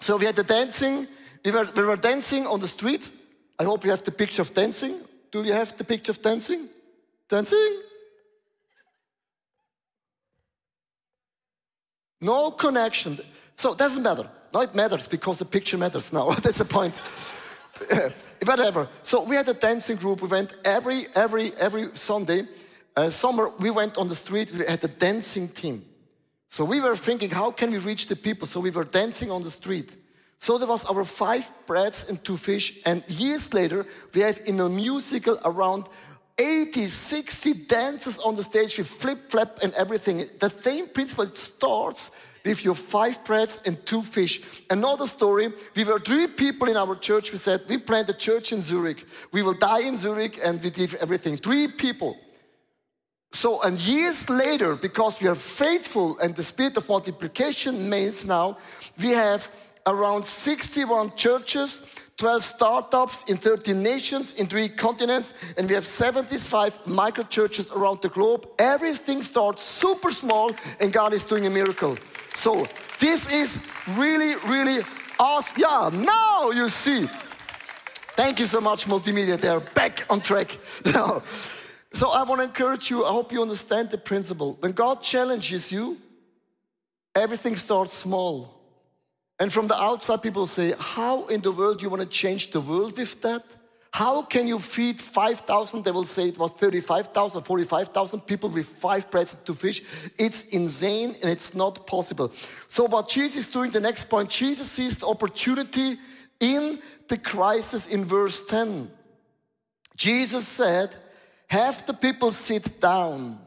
So, 0.00 0.16
we 0.16 0.24
had 0.24 0.36
the 0.36 0.44
dancing, 0.44 1.06
we 1.44 1.50
were, 1.50 1.68
we 1.76 1.82
were 1.82 1.96
dancing 1.96 2.46
on 2.46 2.60
the 2.60 2.68
street. 2.68 3.08
I 3.58 3.64
hope 3.64 3.84
you 3.84 3.90
have 3.90 4.04
the 4.04 4.10
picture 4.10 4.42
of 4.42 4.54
dancing. 4.54 5.00
Do 5.30 5.42
you 5.42 5.52
have 5.52 5.76
the 5.76 5.84
picture 5.84 6.12
of 6.12 6.22
dancing? 6.22 6.68
Dancing? 7.28 7.82
No 12.20 12.50
connection. 12.50 13.18
So 13.56 13.72
it 13.72 13.78
doesn't 13.78 14.02
matter. 14.02 14.28
Now 14.52 14.60
it 14.60 14.74
matters 14.74 15.06
because 15.08 15.38
the 15.38 15.44
picture 15.44 15.78
matters 15.78 16.12
now. 16.12 16.30
That's 16.42 16.58
the 16.58 16.64
point. 16.64 16.96
Whatever. 18.44 18.88
So 19.02 19.22
we 19.22 19.36
had 19.36 19.48
a 19.48 19.54
dancing 19.54 19.96
group. 19.96 20.22
We 20.22 20.28
went 20.28 20.56
every 20.64 21.06
every 21.14 21.52
every 21.56 21.90
Sunday. 21.94 22.46
Uh, 22.96 23.10
summer 23.10 23.50
we 23.58 23.70
went 23.70 23.96
on 23.96 24.08
the 24.08 24.16
street. 24.16 24.52
We 24.52 24.64
had 24.64 24.82
a 24.84 24.88
dancing 24.88 25.48
team. 25.48 25.84
So 26.50 26.64
we 26.64 26.80
were 26.80 26.96
thinking, 26.96 27.30
how 27.30 27.50
can 27.50 27.70
we 27.70 27.78
reach 27.78 28.06
the 28.06 28.16
people? 28.16 28.46
So 28.46 28.60
we 28.60 28.70
were 28.70 28.84
dancing 28.84 29.30
on 29.30 29.42
the 29.42 29.50
street. 29.50 29.92
So 30.40 30.56
there 30.56 30.68
was 30.68 30.84
our 30.84 31.04
five 31.04 31.50
breads 31.66 32.06
and 32.08 32.22
two 32.24 32.36
fish. 32.36 32.78
And 32.86 33.02
years 33.08 33.52
later, 33.52 33.86
we 34.14 34.22
have 34.22 34.40
in 34.46 34.60
a 34.60 34.68
musical 34.68 35.38
around 35.44 35.84
80, 36.38 36.86
60 36.86 37.52
dancers 37.66 38.18
on 38.18 38.36
the 38.36 38.44
stage 38.44 38.78
with 38.78 38.86
flip 38.86 39.30
flap 39.30 39.58
and 39.62 39.74
everything. 39.74 40.28
The 40.38 40.50
same 40.50 40.88
principle 40.88 41.26
starts 41.34 42.10
with 42.48 42.64
your 42.64 42.74
five 42.74 43.22
breads 43.24 43.60
and 43.66 43.84
two 43.84 44.02
fish. 44.02 44.40
Another 44.70 45.06
story, 45.06 45.52
we 45.76 45.84
were 45.84 46.00
three 46.00 46.26
people 46.26 46.68
in 46.68 46.76
our 46.76 46.96
church. 46.96 47.30
We 47.30 47.38
said, 47.38 47.62
we 47.68 47.76
plant 47.78 48.08
a 48.08 48.14
church 48.14 48.52
in 48.52 48.62
Zurich. 48.62 49.04
We 49.32 49.42
will 49.42 49.54
die 49.54 49.80
in 49.80 49.98
Zurich 49.98 50.38
and 50.42 50.62
we 50.62 50.70
give 50.70 50.94
everything. 50.94 51.36
Three 51.36 51.68
people. 51.68 52.16
So, 53.32 53.62
and 53.62 53.78
years 53.78 54.30
later, 54.30 54.74
because 54.74 55.20
we 55.20 55.28
are 55.28 55.34
faithful 55.34 56.18
and 56.18 56.34
the 56.34 56.42
spirit 56.42 56.78
of 56.78 56.88
multiplication 56.88 57.90
means 57.90 58.24
now, 58.24 58.56
we 58.98 59.10
have 59.10 59.48
around 59.86 60.24
61 60.24 61.12
churches, 61.16 61.82
12 62.16 62.44
startups 62.44 63.24
in 63.28 63.36
13 63.36 63.82
nations, 63.82 64.32
in 64.34 64.46
three 64.46 64.68
continents, 64.68 65.34
and 65.56 65.68
we 65.68 65.74
have 65.74 65.86
75 65.86 66.86
micro 66.86 67.24
churches 67.24 67.70
around 67.70 68.00
the 68.00 68.08
globe. 68.08 68.48
Everything 68.58 69.22
starts 69.22 69.64
super 69.64 70.10
small, 70.10 70.50
and 70.80 70.92
God 70.92 71.12
is 71.12 71.24
doing 71.24 71.46
a 71.46 71.50
miracle. 71.50 71.96
So, 72.38 72.68
this 73.00 73.28
is 73.32 73.58
really, 73.96 74.36
really 74.46 74.84
awesome. 75.18 75.54
Yeah, 75.56 75.90
now 75.92 76.52
you 76.52 76.68
see. 76.68 77.08
Thank 78.14 78.38
you 78.38 78.46
so 78.46 78.60
much, 78.60 78.86
Multimedia. 78.86 79.36
They 79.40 79.48
are 79.48 79.58
back 79.58 80.06
on 80.08 80.20
track. 80.20 80.56
so, 81.92 82.12
I 82.12 82.22
want 82.22 82.38
to 82.38 82.44
encourage 82.44 82.90
you. 82.90 83.04
I 83.04 83.08
hope 83.08 83.32
you 83.32 83.42
understand 83.42 83.90
the 83.90 83.98
principle. 83.98 84.56
When 84.60 84.70
God 84.70 85.02
challenges 85.02 85.72
you, 85.72 85.98
everything 87.12 87.56
starts 87.56 87.94
small. 87.94 88.54
And 89.40 89.52
from 89.52 89.66
the 89.66 89.74
outside, 89.74 90.22
people 90.22 90.46
say, 90.46 90.74
How 90.78 91.26
in 91.26 91.40
the 91.40 91.50
world 91.50 91.78
do 91.78 91.82
you 91.86 91.90
want 91.90 92.02
to 92.02 92.08
change 92.08 92.52
the 92.52 92.60
world 92.60 92.98
with 92.98 93.20
that? 93.22 93.42
How 93.92 94.22
can 94.22 94.46
you 94.46 94.58
feed 94.58 95.00
5,000? 95.00 95.84
They 95.84 95.90
will 95.90 96.04
say 96.04 96.28
it 96.28 96.38
was 96.38 96.50
35,000, 96.52 97.42
45,000 97.42 98.20
people 98.20 98.50
with 98.50 98.66
five 98.66 99.10
breads 99.10 99.32
and 99.32 99.44
two 99.44 99.54
fish. 99.54 99.82
It's 100.18 100.42
insane 100.44 101.16
and 101.22 101.30
it's 101.30 101.54
not 101.54 101.86
possible. 101.86 102.30
So, 102.68 102.84
what 102.84 103.08
Jesus 103.08 103.46
is 103.46 103.48
doing, 103.48 103.70
the 103.70 103.80
next 103.80 104.04
point, 104.08 104.30
Jesus 104.30 104.70
sees 104.70 104.96
the 104.98 105.06
opportunity 105.06 105.96
in 106.38 106.80
the 107.08 107.18
crisis 107.18 107.86
in 107.86 108.04
verse 108.04 108.42
10. 108.46 108.90
Jesus 109.96 110.46
said, 110.46 110.94
Have 111.48 111.86
the 111.86 111.94
people 111.94 112.30
sit 112.30 112.80
down. 112.80 113.40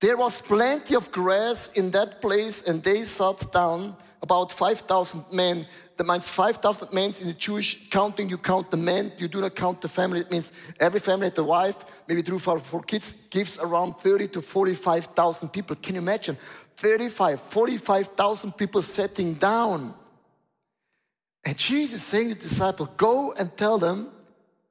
There 0.00 0.16
was 0.16 0.40
plenty 0.40 0.96
of 0.96 1.12
grass 1.12 1.70
in 1.74 1.90
that 1.92 2.20
place, 2.20 2.62
and 2.62 2.82
they 2.82 3.04
sat 3.04 3.52
down 3.52 3.96
about 4.20 4.52
5,000 4.52 5.24
men. 5.32 5.66
That 5.96 6.06
means 6.06 6.26
5,000 6.26 6.92
men 6.92 7.14
in 7.20 7.28
the 7.28 7.34
Jewish 7.34 7.88
counting. 7.88 8.28
You 8.28 8.38
count 8.38 8.70
the 8.70 8.76
men, 8.76 9.12
you 9.16 9.28
do 9.28 9.40
not 9.40 9.54
count 9.54 9.80
the 9.80 9.88
family. 9.88 10.20
It 10.20 10.30
means 10.30 10.50
every 10.80 10.98
family 10.98 11.26
had 11.26 11.38
a 11.38 11.44
wife, 11.44 11.76
maybe 12.08 12.22
or 12.30 12.58
four 12.58 12.82
kids, 12.82 13.14
gives 13.30 13.58
around 13.58 13.94
30 13.98 14.28
to 14.28 14.42
45,000 14.42 15.50
people. 15.50 15.76
Can 15.76 15.94
you 15.94 16.00
imagine? 16.00 16.36
35, 16.76 17.40
45,000 17.40 18.52
people 18.52 18.82
sitting 18.82 19.34
down. 19.34 19.94
And 21.44 21.56
Jesus 21.56 22.02
saying 22.02 22.30
to 22.30 22.34
the 22.34 22.40
disciple, 22.40 22.86
Go 22.96 23.32
and 23.32 23.56
tell 23.56 23.78
them, 23.78 24.10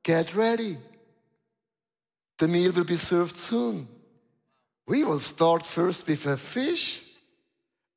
get 0.04 0.36
ready. 0.36 0.78
The 2.38 2.48
meal 2.50 2.74
will 2.74 2.84
be 2.84 2.98
served 2.98 3.38
soon. 3.38 3.88
We 4.86 5.06
will 5.06 5.20
start 5.20 5.66
first 5.66 6.06
with 6.08 6.26
a 6.26 6.36
fish 6.36 7.13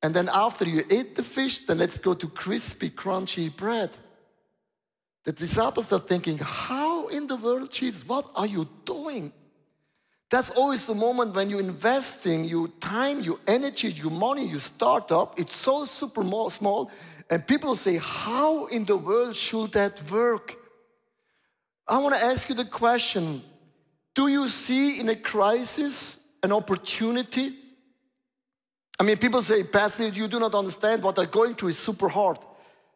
and 0.07 0.15
then 0.15 0.29
after 0.31 0.63
you 0.63 0.85
eat 0.89 1.17
the 1.17 1.21
fish, 1.21 1.65
then 1.65 1.79
let's 1.79 1.97
go 1.97 2.13
to 2.13 2.29
crispy, 2.29 2.89
crunchy 2.89 3.53
bread. 3.53 3.89
The 5.25 5.33
disciples 5.33 5.91
are 5.91 5.99
thinking, 5.99 6.37
How 6.37 7.07
in 7.07 7.27
the 7.27 7.35
world, 7.35 7.73
Jesus, 7.73 8.07
what 8.07 8.31
are 8.33 8.45
you 8.45 8.69
doing? 8.85 9.33
That's 10.29 10.49
always 10.51 10.85
the 10.85 10.95
moment 10.95 11.35
when 11.35 11.49
you're 11.49 11.59
investing 11.59 12.45
your 12.45 12.69
time, 12.79 13.19
your 13.19 13.37
energy, 13.47 13.89
your 13.91 14.11
money, 14.11 14.47
your 14.47 14.61
startup. 14.61 15.37
It's 15.37 15.53
so 15.53 15.83
super 15.83 16.23
small. 16.51 16.89
And 17.29 17.45
people 17.45 17.75
say, 17.75 17.97
How 17.97 18.67
in 18.67 18.85
the 18.85 18.95
world 18.95 19.35
should 19.35 19.73
that 19.73 20.09
work? 20.09 20.55
I 21.85 21.97
want 21.97 22.15
to 22.15 22.23
ask 22.23 22.47
you 22.47 22.55
the 22.55 22.63
question 22.63 23.43
Do 24.15 24.29
you 24.29 24.47
see 24.47 25.01
in 25.01 25.09
a 25.09 25.17
crisis 25.17 26.15
an 26.43 26.53
opportunity? 26.53 27.66
I 28.99 29.03
mean, 29.03 29.17
people 29.17 29.43
say, 29.43 29.63
Pastor, 29.63 30.07
you 30.07 30.27
do 30.27 30.39
not 30.39 30.55
understand 30.55 31.03
what 31.03 31.19
I'm 31.19 31.29
going 31.29 31.53
through 31.53 31.69
is 31.69 31.77
super 31.77 32.09
hard. 32.09 32.39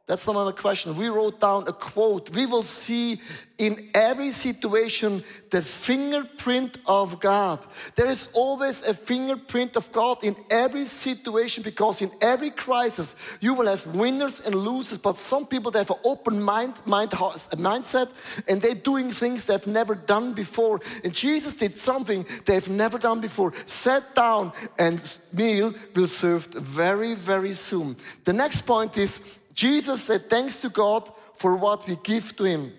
That's 0.08 0.28
not 0.28 0.48
a 0.48 0.52
question. 0.52 0.96
We 0.96 1.08
wrote 1.08 1.40
down 1.40 1.68
a 1.68 1.74
quote. 1.74 2.36
We 2.36 2.46
will 2.46 2.64
see 2.64 3.22
in 3.58 3.92
every 3.94 4.32
situation 4.32 5.24
the 5.52 5.62
fingerprint 5.62 6.80
of 6.88 7.20
God. 7.20 7.60
There 7.96 8.08
is 8.08 8.28
always 8.34 8.82
a 8.82 8.94
fingerprint 8.94 9.78
of 9.78 9.92
God 9.92 10.24
in 10.24 10.36
every 10.50 10.88
situation 10.88 11.64
because 11.64 12.02
in 12.02 12.12
every 12.20 12.50
crisis 12.50 13.16
you 13.40 13.54
will 13.54 13.68
have 13.68 13.86
winners 13.86 14.40
and 14.40 14.56
losers. 14.56 14.98
But 14.98 15.18
some 15.18 15.46
people 15.46 15.72
they 15.72 15.80
have 15.80 15.92
an 15.92 15.98
open 16.04 16.42
mind, 16.42 16.82
mind 16.86 17.12
mindset 17.12 18.10
and 18.48 18.62
they're 18.62 18.74
doing 18.74 19.12
things 19.12 19.46
they've 19.46 19.68
never 19.68 19.94
done 19.94 20.34
before. 20.34 20.82
And 21.04 21.14
Jesus 21.14 21.54
did 21.54 21.78
something 21.78 22.26
they've 22.46 22.68
never 22.68 22.98
done 22.98 23.22
before. 23.22 23.54
Sat 23.68 24.16
down 24.16 24.52
and 24.80 25.00
meal 25.32 25.74
will 25.96 26.08
served 26.08 26.56
very, 26.56 27.14
very 27.14 27.54
soon. 27.54 27.96
The 28.26 28.34
next 28.34 28.66
point 28.66 28.98
is 28.98 29.20
Jesus 29.54 30.04
said 30.04 30.30
thanks 30.30 30.60
to 30.62 30.70
God 30.70 31.12
for 31.36 31.56
what 31.56 31.88
we 31.88 31.98
give 31.98 32.36
to 32.38 32.44
Him. 32.44 32.72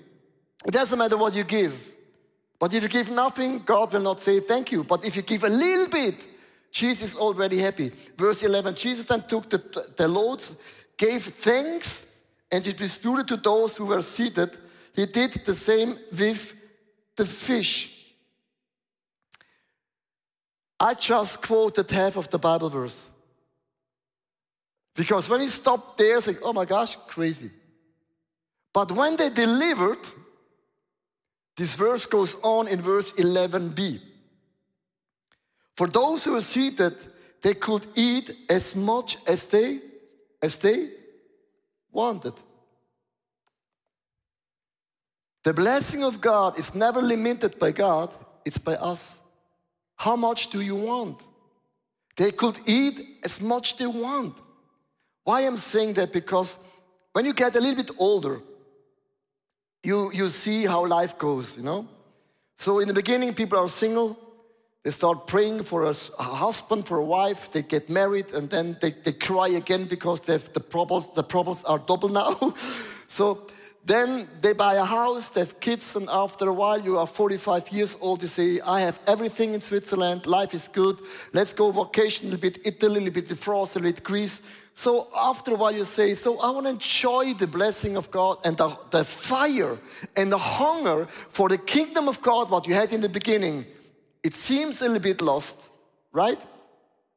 It 0.65 0.73
doesn't 0.73 0.99
matter 0.99 1.17
what 1.17 1.35
you 1.35 1.45
give. 1.45 1.91
But 2.59 2.73
if 2.75 2.83
you 2.83 2.89
give 2.89 3.11
nothing, 3.11 3.59
God 3.65 3.93
will 3.93 4.01
not 4.01 4.21
say 4.21 4.41
thank 4.41 4.71
you. 4.71 4.85
But 4.85 5.05
if 5.05 5.17
you 5.17 5.23
give 5.23 5.43
a 5.43 5.49
little 5.49 5.89
bit, 5.89 6.15
Jesus 6.71 7.11
is 7.11 7.17
already 7.17 7.59
happy. 7.59 7.91
Verse 8.17 8.43
11 8.43 8.75
Jesus 8.77 9.05
then 9.05 9.23
took 9.27 9.51
the, 9.51 9.93
the 9.97 10.09
loads, 10.09 10.53
gave 10.97 11.23
thanks, 11.23 12.07
and 12.51 12.63
distributed 12.63 13.29
to 13.29 13.37
those 13.37 13.77
who 13.77 13.87
were 13.87 14.03
seated. 14.03 14.57
He 14.95 15.07
did 15.07 15.33
the 15.45 15.55
same 15.55 15.97
with 16.17 16.55
the 17.17 17.25
fish. 17.25 18.15
I 20.79 20.95
just 20.95 21.41
quoted 21.43 21.91
half 21.91 22.17
of 22.17 22.29
the 22.31 22.39
Bible 22.39 22.69
verse. 22.69 23.01
Because 24.95 25.29
when 25.29 25.41
he 25.41 25.49
stopped 25.49 25.99
there, 25.99 26.19
it's 26.19 26.27
like, 26.27 26.41
oh 26.43 26.53
my 26.53 26.65
gosh, 26.65 26.97
crazy. 27.07 27.51
But 28.73 28.93
when 28.93 29.17
they 29.17 29.31
delivered, 29.31 30.07
this 31.57 31.75
verse 31.75 32.07
goes 32.07 32.37
on 32.43 32.69
in 32.69 32.83
verse 32.83 33.13
11b. 33.13 34.01
For 35.77 35.87
those 35.87 36.25
who 36.25 36.33
were 36.33 36.43
seated, 36.43 36.97
they 37.41 37.55
could 37.55 37.87
eat 37.95 38.31
as 38.49 38.75
much 38.77 39.17
as 39.27 39.47
they 39.47 39.81
as 40.41 40.57
they 40.59 40.91
wanted. 41.91 42.35
The 45.45 45.55
blessing 45.55 46.05
of 46.05 46.21
God 46.21 46.59
is 46.59 46.75
never 46.75 47.03
limited 47.03 47.59
by 47.59 47.73
God, 47.73 48.15
it's 48.45 48.59
by 48.59 48.75
us. 48.75 49.15
How 49.97 50.17
much 50.17 50.51
do 50.51 50.61
you 50.61 50.77
want? 50.77 51.23
They 52.17 52.31
could 52.33 52.59
eat 52.67 53.01
as 53.25 53.41
much 53.41 53.77
they 53.77 53.87
want. 53.87 54.37
Why 55.25 55.43
I'm 55.43 55.57
saying 55.57 55.95
that? 55.95 56.13
Because 56.13 56.59
when 57.13 57.25
you 57.25 57.35
get 57.35 57.55
a 57.57 57.61
little 57.61 57.77
bit 57.77 57.91
older, 57.99 58.41
you, 59.83 60.13
you 60.13 60.31
see 60.31 60.65
how 60.65 60.87
life 60.87 61.19
goes, 61.19 61.57
you 61.57 61.63
know? 61.63 61.89
So 62.59 62.79
in 62.79 62.89
the 62.89 62.95
beginning, 62.95 63.35
people 63.35 63.59
are 63.59 63.69
single. 63.69 64.19
They 64.85 64.91
start 64.91 65.27
praying 65.27 65.63
for 65.65 65.85
a, 65.85 65.95
a 66.19 66.23
husband, 66.23 66.87
for 66.87 66.99
a 66.99 67.05
wife. 67.05 67.51
They 67.53 67.63
get 67.63 67.89
married, 67.89 68.33
and 68.33 68.51
then 68.51 68.77
they, 68.81 68.91
they 68.91 69.13
cry 69.13 69.49
again 69.49 69.87
because 69.87 70.21
the 70.21 70.39
problems, 70.39 71.09
the 71.15 71.23
problems 71.23 71.63
are 71.65 71.79
double 71.79 72.09
now. 72.09 72.55
so 73.09 73.47
then 73.85 74.29
they 74.41 74.53
buy 74.53 74.75
a 74.75 74.85
house, 74.85 75.29
they 75.29 75.41
have 75.41 75.59
kids, 75.59 75.97
and 75.97 76.09
after 76.09 76.49
a 76.49 76.53
while, 76.53 76.81
you 76.81 76.99
are 76.99 77.07
45 77.07 77.71
years 77.71 77.97
old. 78.01 78.23
You 78.23 78.29
say, 78.29 78.61
I 78.61 78.81
have 78.81 79.01
everything 79.09 79.55
in 79.55 79.61
Switzerland, 79.61 80.27
life 80.27 80.55
is 80.55 80.69
good. 80.69 80.99
Let's 81.33 81.53
go 81.53 81.71
vacation 81.73 82.29
a 82.29 82.31
little 82.31 82.51
bit 82.51 82.65
Italy, 82.65 83.01
a 83.01 83.05
little 83.05 83.23
bit 83.23 83.39
France, 83.39 83.75
a 83.75 83.79
little 83.79 83.93
bit 83.93 84.05
Greece. 84.05 84.41
So 84.75 85.09
after 85.15 85.53
a 85.53 85.55
while, 85.55 85.75
you 85.75 85.85
say, 85.85 86.15
So 86.15 86.39
I 86.41 86.51
want 86.51 86.67
to 86.67 86.71
enjoy 86.71 87.35
the 87.35 87.47
blessing 87.47 87.97
of 87.97 88.11
God 88.11 88.39
and 88.45 88.57
the, 88.57 88.77
the 88.91 89.05
fire 89.05 89.79
and 90.17 90.33
the 90.33 90.39
hunger 90.39 91.07
for 91.29 91.49
the 91.49 91.59
kingdom 91.59 92.09
of 92.09 92.23
God, 92.23 92.51
what 92.51 92.67
you 92.67 92.75
had 92.75 92.93
in 92.93 93.01
the 93.01 93.09
beginning. 93.09 93.67
It 94.23 94.35
seems 94.35 94.81
a 94.81 94.87
little 94.87 95.01
bit 95.01 95.21
lost, 95.21 95.69
right? 96.13 96.41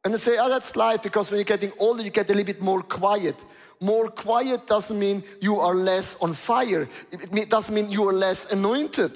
And 0.03 0.13
they 0.13 0.17
say, 0.17 0.37
Oh, 0.39 0.49
that's 0.49 0.75
life 0.75 1.01
because 1.01 1.31
when 1.31 1.37
you're 1.37 1.45
getting 1.45 1.71
older, 1.79 2.03
you 2.03 2.09
get 2.09 2.29
a 2.29 2.33
little 2.33 2.45
bit 2.45 2.61
more 2.61 2.81
quiet. 2.81 3.35
More 3.79 4.09
quiet 4.09 4.67
doesn't 4.67 4.97
mean 4.97 5.23
you 5.41 5.59
are 5.59 5.75
less 5.75 6.15
on 6.21 6.33
fire, 6.33 6.87
it 7.11 7.49
doesn't 7.49 7.73
mean 7.73 7.89
you 7.89 8.07
are 8.07 8.13
less 8.13 8.45
anointed. 8.51 9.11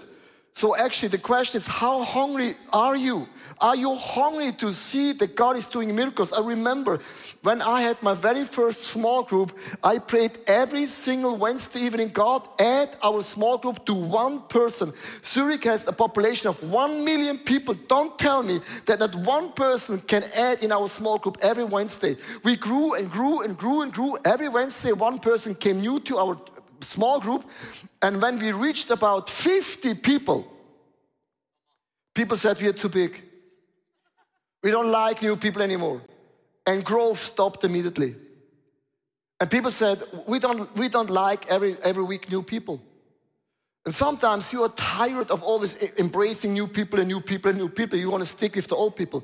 So 0.59 0.75
actually, 0.75 1.07
the 1.07 1.19
question 1.19 1.59
is, 1.59 1.67
how 1.67 2.03
hungry 2.03 2.55
are 2.73 2.93
you? 2.93 3.29
Are 3.61 3.77
you 3.77 3.95
hungry 3.95 4.51
to 4.59 4.73
see 4.73 5.13
that 5.13 5.33
God 5.33 5.55
is 5.55 5.67
doing 5.67 5.95
miracles? 5.95 6.33
I 6.33 6.41
remember 6.41 6.99
when 7.43 7.61
I 7.61 7.81
had 7.83 8.03
my 8.03 8.13
very 8.13 8.43
first 8.43 8.81
small 8.81 9.23
group, 9.23 9.57
I 9.81 9.99
prayed 9.99 10.37
every 10.47 10.87
single 10.87 11.37
Wednesday 11.37 11.79
evening, 11.79 12.09
God, 12.09 12.45
add 12.59 12.97
our 13.01 13.23
small 13.23 13.57
group 13.57 13.85
to 13.85 13.93
one 13.93 14.41
person. 14.49 14.91
Zurich 15.23 15.63
has 15.63 15.87
a 15.87 15.93
population 15.93 16.49
of 16.49 16.61
one 16.61 17.05
million 17.05 17.37
people. 17.37 17.73
Don't 17.87 18.19
tell 18.19 18.43
me 18.43 18.59
that 18.85 18.99
not 18.99 19.15
one 19.15 19.53
person 19.53 20.01
can 20.01 20.23
add 20.35 20.61
in 20.61 20.73
our 20.73 20.89
small 20.89 21.19
group 21.19 21.37
every 21.41 21.63
Wednesday. 21.63 22.17
We 22.43 22.57
grew 22.57 22.95
and 22.95 23.09
grew 23.09 23.43
and 23.43 23.57
grew 23.57 23.83
and 23.83 23.93
grew. 23.93 24.17
Every 24.25 24.49
Wednesday, 24.49 24.91
one 24.91 25.19
person 25.19 25.55
came 25.55 25.79
new 25.79 26.01
to 26.01 26.17
our 26.17 26.37
small 26.81 27.19
group. 27.19 27.45
And 28.01 28.21
when 28.21 28.39
we 28.39 28.51
reached 28.51 28.91
about 28.91 29.29
50 29.29 29.95
people, 29.95 30.51
people 32.13 32.37
said 32.37 32.59
we 32.61 32.67
are 32.67 32.73
too 32.73 32.89
big. 32.89 33.21
We 34.63 34.71
don't 34.71 34.91
like 34.91 35.21
new 35.21 35.35
people 35.35 35.61
anymore. 35.61 36.01
And 36.65 36.83
growth 36.83 37.19
stopped 37.19 37.63
immediately. 37.63 38.15
And 39.39 39.49
people 39.49 39.71
said, 39.71 40.03
we 40.27 40.39
don't, 40.39 40.75
we 40.75 40.89
don't 40.89 41.09
like 41.09 41.47
every, 41.47 41.77
every 41.83 42.03
week 42.03 42.29
new 42.29 42.43
people. 42.43 42.81
And 43.85 43.95
sometimes 43.95 44.51
you 44.51 44.63
are 44.63 44.69
tired 44.69 45.31
of 45.31 45.41
always 45.41 45.77
embracing 45.97 46.53
new 46.53 46.67
people 46.67 46.99
and 46.99 47.07
new 47.07 47.21
people 47.21 47.49
and 47.49 47.59
new 47.59 47.69
people. 47.69 47.97
You 47.97 48.09
want 48.09 48.23
to 48.23 48.29
stick 48.29 48.55
with 48.55 48.67
the 48.67 48.75
old 48.75 48.95
people. 48.95 49.23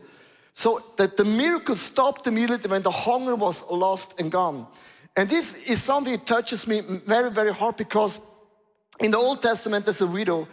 So 0.53 0.81
that 0.95 1.17
the 1.17 1.25
miracle 1.25 1.75
stopped 1.75 2.27
immediately 2.27 2.69
when 2.71 2.81
the 2.81 2.91
hunger 2.91 3.35
was 3.35 3.61
lost 3.69 4.19
and 4.19 4.31
gone. 4.31 4.67
And 5.17 5.29
this 5.29 5.53
is 5.63 5.81
something 5.81 6.13
that 6.13 6.25
touches 6.25 6.67
me 6.67 6.81
very, 6.81 7.31
very 7.31 7.53
hard 7.53 7.77
because 7.77 8.19
in 8.99 9.11
the 9.11 9.17
Old 9.17 9.41
Testament, 9.41 9.85
there's 9.85 10.01
a 10.01 10.07
widow 10.07 10.47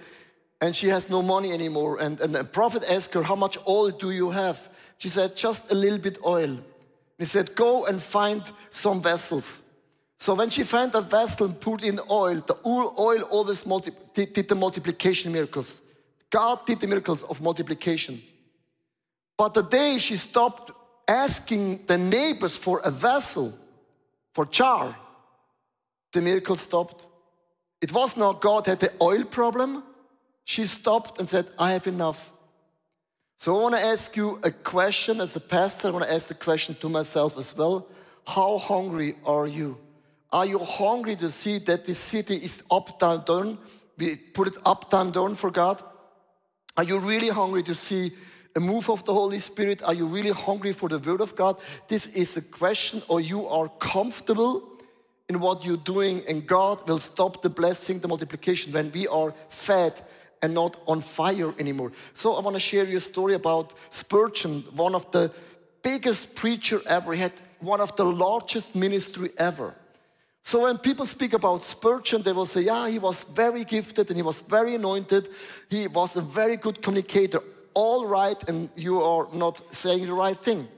and 0.61 0.75
she 0.75 0.89
has 0.89 1.11
no 1.11 1.23
money 1.23 1.53
anymore. 1.53 1.99
And, 2.01 2.21
and 2.21 2.35
the 2.35 2.45
prophet 2.45 2.85
asked 2.89 3.15
her, 3.15 3.23
How 3.23 3.35
much 3.37 3.59
oil 3.67 3.91
do 3.91 4.11
you 4.11 4.31
have? 4.31 4.69
She 4.99 5.09
said, 5.09 5.37
Just 5.37 5.73
a 5.73 5.75
little 5.75 5.99
bit 5.99 6.19
oil. 6.25 6.59
He 7.19 7.25
said, 7.25 7.55
Go 7.55 7.87
and 7.87 8.01
find 8.01 8.43
some 8.71 9.03
vessels. 9.03 9.61
So 10.21 10.35
when 10.35 10.51
she 10.51 10.63
found 10.63 10.95
a 10.95 11.01
vessel 11.01 11.47
and 11.47 11.61
put 11.61 11.83
in 11.83 11.99
oil, 12.09 12.45
the 12.47 12.57
oil 12.65 13.23
always 13.23 13.65
did, 14.15 14.33
did 14.33 14.49
the 14.49 14.55
multiplication 14.55 15.33
miracles. 15.33 15.81
God 16.31 16.65
did 16.65 16.79
the 16.79 16.87
miracles 16.87 17.25
of 17.25 17.41
multiplication. 17.41 18.23
But 19.37 19.55
the 19.55 19.63
day 19.63 19.99
she 19.99 20.17
stopped 20.17 20.71
asking 21.09 21.87
the 21.87 21.99
neighbors 21.99 22.57
for 22.57 22.81
a 22.85 22.91
vessel, 22.93 23.59
for 24.33 24.47
jar, 24.47 24.97
the 26.13 26.21
miracle 26.21 26.57
stopped. 26.57 27.07
It 27.81 27.93
was 27.93 28.17
not 28.17 28.41
God 28.41 28.67
had 28.67 28.81
the 28.81 28.93
oil 29.01 29.25
problem. 29.25 29.83
She 30.45 30.67
stopped 30.67 31.19
and 31.19 31.29
said, 31.29 31.47
I 31.59 31.73
have 31.73 31.87
enough. 31.87 32.31
So 33.39 33.59
I 33.59 33.63
want 33.63 33.75
to 33.75 33.81
ask 33.81 34.17
you 34.17 34.39
a 34.45 34.51
question 34.51 35.21
as 35.21 35.35
a 35.35 35.41
pastor. 35.41 35.89
I 35.89 35.91
want 35.91 36.05
to 36.05 36.15
ask 36.15 36.29
the 36.29 36.35
question 36.35 36.77
to 36.77 36.89
myself 36.89 37.37
as 37.37 37.57
well. 37.57 37.89
How 38.25 38.59
hungry 38.59 39.17
are 39.25 39.47
you? 39.47 39.79
Are 40.33 40.47
you 40.47 40.59
hungry 40.59 41.17
to 41.17 41.31
see 41.31 41.59
that 41.59 41.85
this 41.85 41.99
city 41.99 42.37
is 42.37 42.63
up, 42.71 42.99
down, 42.99 43.25
down? 43.25 43.59
We 43.99 44.17
put 44.17 44.47
it 44.47 44.55
up, 44.65 44.91
down, 44.91 45.11
down 45.11 45.35
for 45.35 45.51
God? 45.51 45.83
Are 46.77 46.85
you 46.85 46.99
really 46.99 47.29
hungry 47.29 47.63
to 47.65 47.75
see 47.75 48.13
a 48.55 48.61
move 48.61 48.91
of 48.91 49.05
the 49.05 49.15
Holy 49.15 49.39
Spirit? 49.39 49.83
Are 49.83 49.95
you 49.95 50.07
really 50.07 50.31
hungry 50.31 50.73
for 50.73 50.89
the 50.89 50.99
Word 50.99 51.21
of 51.21 51.35
God? 51.37 51.59
This 51.89 52.07
is 52.07 52.37
a 52.37 52.43
question, 52.43 53.03
or 53.09 53.21
you 53.21 53.47
are 53.47 53.69
comfortable 53.79 54.69
in 55.29 55.41
what 55.41 55.65
you're 55.65 55.77
doing, 55.77 56.23
and 56.29 56.47
God 56.47 56.87
will 56.89 56.99
stop 56.99 57.43
the 57.43 57.49
blessing, 57.49 58.01
the 58.01 58.09
multiplication 58.09 58.73
when 58.73 58.91
we 58.93 59.07
are 59.09 59.35
fed 59.49 59.95
and 60.43 60.53
not 60.53 60.77
on 60.87 61.01
fire 61.01 61.55
anymore. 61.59 61.93
So 62.15 62.35
I 62.35 62.41
want 62.41 62.55
to 62.55 62.61
share 62.61 62.85
you 62.85 62.99
a 62.99 63.01
story 63.01 63.35
about 63.35 63.73
Spurgeon, 63.91 64.65
one 64.75 64.95
of 64.95 65.11
the 65.13 65.31
biggest 65.83 66.35
preacher 66.35 66.81
ever. 66.87 67.13
He 67.15 67.21
had 67.23 67.33
one 67.61 67.81
of 67.81 67.95
the 67.97 68.05
largest 68.05 68.75
ministry 68.75 69.31
ever. 69.39 69.75
So 70.45 70.65
when 70.65 70.79
people 70.79 71.07
speak 71.07 71.33
about 71.33 71.63
Spurgeon, 71.63 72.23
they 72.23 72.33
will 72.33 72.47
say, 72.47 72.63
yeah, 72.63 72.89
he 72.89 72.99
was 72.99 73.23
very 73.23 73.65
gifted 73.65 74.09
and 74.09 74.17
he 74.17 74.23
was 74.23 74.43
very 74.43 74.75
anointed. 74.75 75.29
He 75.71 75.87
was 75.87 76.17
a 76.17 76.21
very 76.21 76.57
good 76.57 76.83
communicator 76.83 77.41
all 77.75 78.07
right 78.07 78.37
and 78.49 78.69
you 78.75 79.01
are 79.01 79.29
not 79.33 79.61
saying 79.75 80.07
the 80.07 80.13
right 80.13 80.37
thing. 80.37 80.69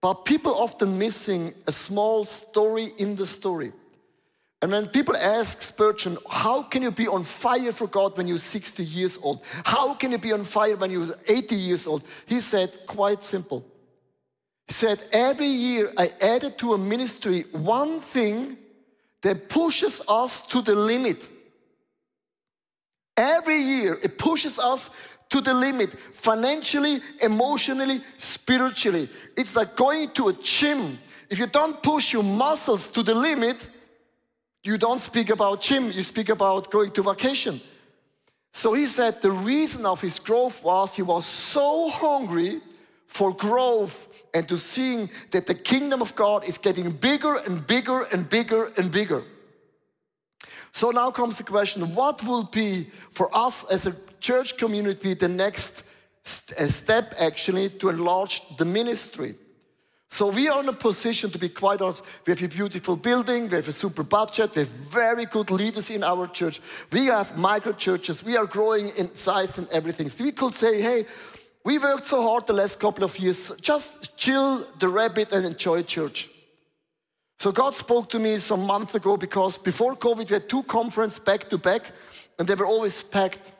But 0.00 0.24
people 0.24 0.54
often 0.54 0.98
missing 0.98 1.54
a 1.66 1.72
small 1.72 2.24
story 2.24 2.88
in 2.98 3.16
the 3.16 3.26
story. 3.26 3.72
And 4.60 4.70
when 4.70 4.86
people 4.88 5.16
ask 5.16 5.60
Spurgeon, 5.60 6.18
how 6.30 6.62
can 6.62 6.82
you 6.82 6.92
be 6.92 7.08
on 7.08 7.24
fire 7.24 7.72
for 7.72 7.88
God 7.88 8.16
when 8.16 8.28
you're 8.28 8.38
60 8.38 8.84
years 8.84 9.18
old? 9.20 9.42
How 9.64 9.94
can 9.94 10.12
you 10.12 10.18
be 10.18 10.32
on 10.32 10.44
fire 10.44 10.76
when 10.76 10.90
you're 10.90 11.14
80 11.26 11.54
years 11.56 11.86
old? 11.86 12.04
He 12.26 12.40
said, 12.40 12.86
quite 12.86 13.24
simple. 13.24 13.64
He 14.68 14.74
said, 14.74 15.02
every 15.12 15.48
year 15.48 15.92
I 15.98 16.12
added 16.20 16.58
to 16.58 16.74
a 16.74 16.78
ministry 16.78 17.44
one 17.50 18.00
thing 18.00 18.56
that 19.22 19.48
pushes 19.48 20.00
us 20.06 20.40
to 20.48 20.62
the 20.62 20.76
limit. 20.76 21.28
Every 23.16 23.58
year, 23.58 23.98
it 24.02 24.16
pushes 24.16 24.58
us 24.58 24.90
to 25.32 25.40
the 25.40 25.54
limit 25.54 25.90
financially, 26.12 27.00
emotionally, 27.22 28.02
spiritually. 28.18 29.08
It's 29.36 29.56
like 29.56 29.74
going 29.74 30.10
to 30.10 30.28
a 30.28 30.34
gym. 30.34 30.98
If 31.30 31.38
you 31.38 31.46
don't 31.46 31.82
push 31.82 32.12
your 32.12 32.22
muscles 32.22 32.88
to 32.88 33.02
the 33.02 33.14
limit, 33.14 33.66
you 34.62 34.76
don't 34.76 35.00
speak 35.00 35.30
about 35.30 35.62
gym, 35.62 35.90
you 35.90 36.02
speak 36.02 36.28
about 36.28 36.70
going 36.70 36.90
to 36.92 37.02
vacation. 37.02 37.60
So 38.52 38.74
he 38.74 38.84
said 38.84 39.22
the 39.22 39.30
reason 39.30 39.86
of 39.86 40.02
his 40.02 40.18
growth 40.18 40.62
was 40.62 40.94
he 40.94 41.02
was 41.02 41.24
so 41.24 41.88
hungry 41.88 42.60
for 43.06 43.34
growth 43.34 44.24
and 44.34 44.46
to 44.48 44.58
seeing 44.58 45.08
that 45.30 45.46
the 45.46 45.54
kingdom 45.54 46.02
of 46.02 46.14
God 46.14 46.44
is 46.44 46.58
getting 46.58 46.90
bigger 46.90 47.36
and 47.36 47.66
bigger 47.66 48.02
and 48.12 48.28
bigger 48.28 48.70
and 48.76 48.90
bigger. 48.92 49.24
So 50.72 50.90
now 50.90 51.10
comes 51.10 51.38
the 51.38 51.44
question 51.44 51.94
what 51.94 52.22
will 52.24 52.44
be 52.44 52.88
for 53.12 53.34
us 53.36 53.64
as 53.64 53.86
a 53.86 53.94
church 54.20 54.56
community 54.56 55.14
the 55.14 55.28
next 55.28 55.84
step 56.24 57.14
actually 57.18 57.68
to 57.70 57.90
enlarge 57.90 58.42
the 58.56 58.64
ministry? 58.64 59.34
So 60.08 60.28
we 60.28 60.48
are 60.48 60.60
in 60.60 60.68
a 60.68 60.74
position 60.74 61.30
to 61.30 61.38
be 61.38 61.48
quite 61.48 61.80
honest. 61.80 62.02
We 62.26 62.32
have 62.32 62.42
a 62.42 62.48
beautiful 62.48 62.96
building, 62.96 63.44
we 63.44 63.56
have 63.56 63.68
a 63.68 63.72
super 63.72 64.02
budget, 64.02 64.54
we 64.54 64.60
have 64.60 64.68
very 64.68 65.24
good 65.24 65.50
leaders 65.50 65.88
in 65.88 66.04
our 66.04 66.26
church. 66.26 66.60
We 66.90 67.06
have 67.06 67.38
micro 67.38 67.72
churches, 67.72 68.22
we 68.22 68.36
are 68.36 68.44
growing 68.44 68.90
in 68.98 69.14
size 69.14 69.56
and 69.56 69.66
everything. 69.70 70.10
So 70.10 70.24
we 70.24 70.32
could 70.32 70.52
say, 70.52 70.82
hey, 70.82 71.06
we 71.64 71.78
worked 71.78 72.06
so 72.06 72.22
hard 72.22 72.46
the 72.46 72.52
last 72.52 72.78
couple 72.78 73.04
of 73.04 73.18
years, 73.18 73.52
just 73.60 74.16
chill 74.18 74.66
the 74.78 74.88
rabbit 74.88 75.32
and 75.32 75.46
enjoy 75.46 75.82
church. 75.82 76.28
So 77.42 77.50
God 77.50 77.74
spoke 77.74 78.08
to 78.10 78.20
me 78.20 78.36
some 78.36 78.68
month 78.68 78.94
ago 78.94 79.16
because 79.16 79.58
before 79.58 79.96
COVID 79.96 80.30
we 80.30 80.34
had 80.34 80.48
two 80.48 80.62
conferences 80.62 81.18
back 81.18 81.50
to 81.50 81.58
back 81.58 81.90
and 82.38 82.46
they 82.46 82.54
were 82.54 82.66
always 82.66 83.02
packed. 83.02 83.50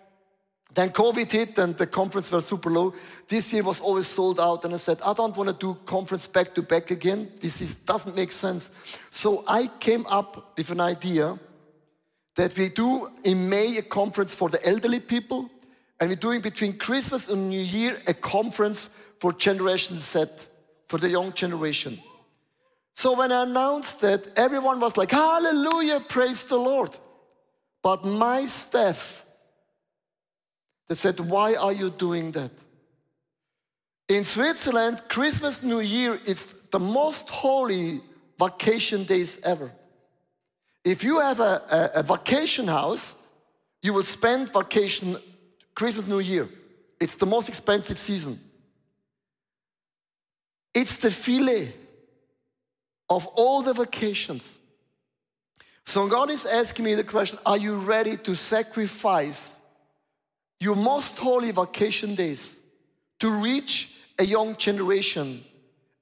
Then 0.73 0.91
COVID 0.91 1.33
hit 1.33 1.59
and 1.59 1.77
the 1.77 1.89
conference 1.89 2.31
were 2.31 2.43
super 2.43 2.71
low. 2.71 2.95
This 3.27 3.53
year 3.53 3.65
was 3.65 3.81
always 3.81 4.07
sold 4.07 4.39
out 4.39 4.65
and 4.65 4.73
I 4.73 4.77
said, 4.77 5.01
I 5.05 5.13
don't 5.15 5.37
want 5.37 5.49
to 5.49 5.67
do 5.67 5.77
conference 5.85 6.29
back 6.29 6.55
to 6.55 6.63
back 6.63 6.93
again. 6.93 7.33
This 7.41 7.61
is, 7.61 7.75
doesn't 7.75 8.15
make 8.15 8.31
sense. 8.31 8.71
So 9.11 9.43
I 9.49 9.67
came 9.81 10.07
up 10.07 10.57
with 10.57 10.71
an 10.71 10.81
idea 10.81 11.37
that 12.37 12.57
we 12.57 12.69
do 12.69 13.11
in 13.25 13.49
May 13.49 13.79
a 13.79 13.83
conference 13.83 14.33
for 14.33 14.49
the 14.49 14.65
elderly 14.65 15.01
people 15.01 15.51
and 15.99 16.09
we're 16.09 16.15
doing 16.15 16.41
between 16.41 16.79
Christmas 16.79 17.29
and 17.29 17.49
New 17.49 17.61
Year 17.61 18.01
a 18.07 18.15
conference 18.15 18.89
for 19.19 19.33
Generation 19.33 19.99
Z, 19.99 20.27
for 20.89 21.01
the 21.01 21.09
young 21.09 21.33
generation. 21.33 21.99
So 22.95 23.17
when 23.17 23.33
I 23.33 23.43
announced 23.45 24.01
that, 24.01 24.27
everyone 24.37 24.81
was 24.81 24.97
like, 24.97 25.11
Hallelujah, 25.11 26.01
praise 26.01 26.45
the 26.45 26.59
Lord. 26.59 26.91
But 27.83 28.05
my 28.05 28.47
staff, 28.47 29.25
they 30.89 30.95
said, 30.95 31.19
Why 31.21 31.55
are 31.55 31.73
you 31.73 31.91
doing 31.91 32.33
that? 32.33 32.51
In 34.09 34.25
Switzerland, 34.25 35.03
Christmas, 35.09 35.63
New 35.63 35.81
Year, 35.81 36.21
it's 36.27 36.53
the 36.71 36.79
most 36.79 37.29
holy 37.31 38.01
vacation 38.39 39.05
days 39.05 39.39
ever. 39.43 39.71
If 40.85 41.05
you 41.05 41.21
have 41.21 41.41
a, 41.41 41.91
a, 41.95 42.01
a 42.01 42.03
vacation 42.03 42.67
house, 42.67 43.15
you 43.83 43.93
will 43.93 44.03
spend 44.03 44.53
vacation 44.53 45.17
Christmas, 45.75 46.07
New 46.07 46.19
Year. 46.19 46.49
It's 47.01 47.15
the 47.15 47.27
most 47.27 47.49
expensive 47.49 47.99
season. 47.99 48.39
It's 50.75 50.97
the 50.97 51.11
filet 51.11 51.73
of 53.13 53.27
all 53.35 53.61
the 53.61 53.75
vacations. 53.75 54.49
So 55.85 56.09
God 56.09 56.31
is 56.31 56.47
asking 56.47 56.87
me 56.87 56.95
the 56.95 57.05
question 57.05 57.39
Are 57.45 57.59
you 57.59 57.77
ready 57.77 58.17
to 58.17 58.35
sacrifice 58.35 59.53
your 60.61 60.77
most 60.77 61.19
holy 61.19 61.51
vacation 61.51 62.15
days 62.15 62.55
to 63.21 63.31
reach 63.31 63.97
a 64.19 64.25
young 64.25 64.57
generation? 64.57 65.45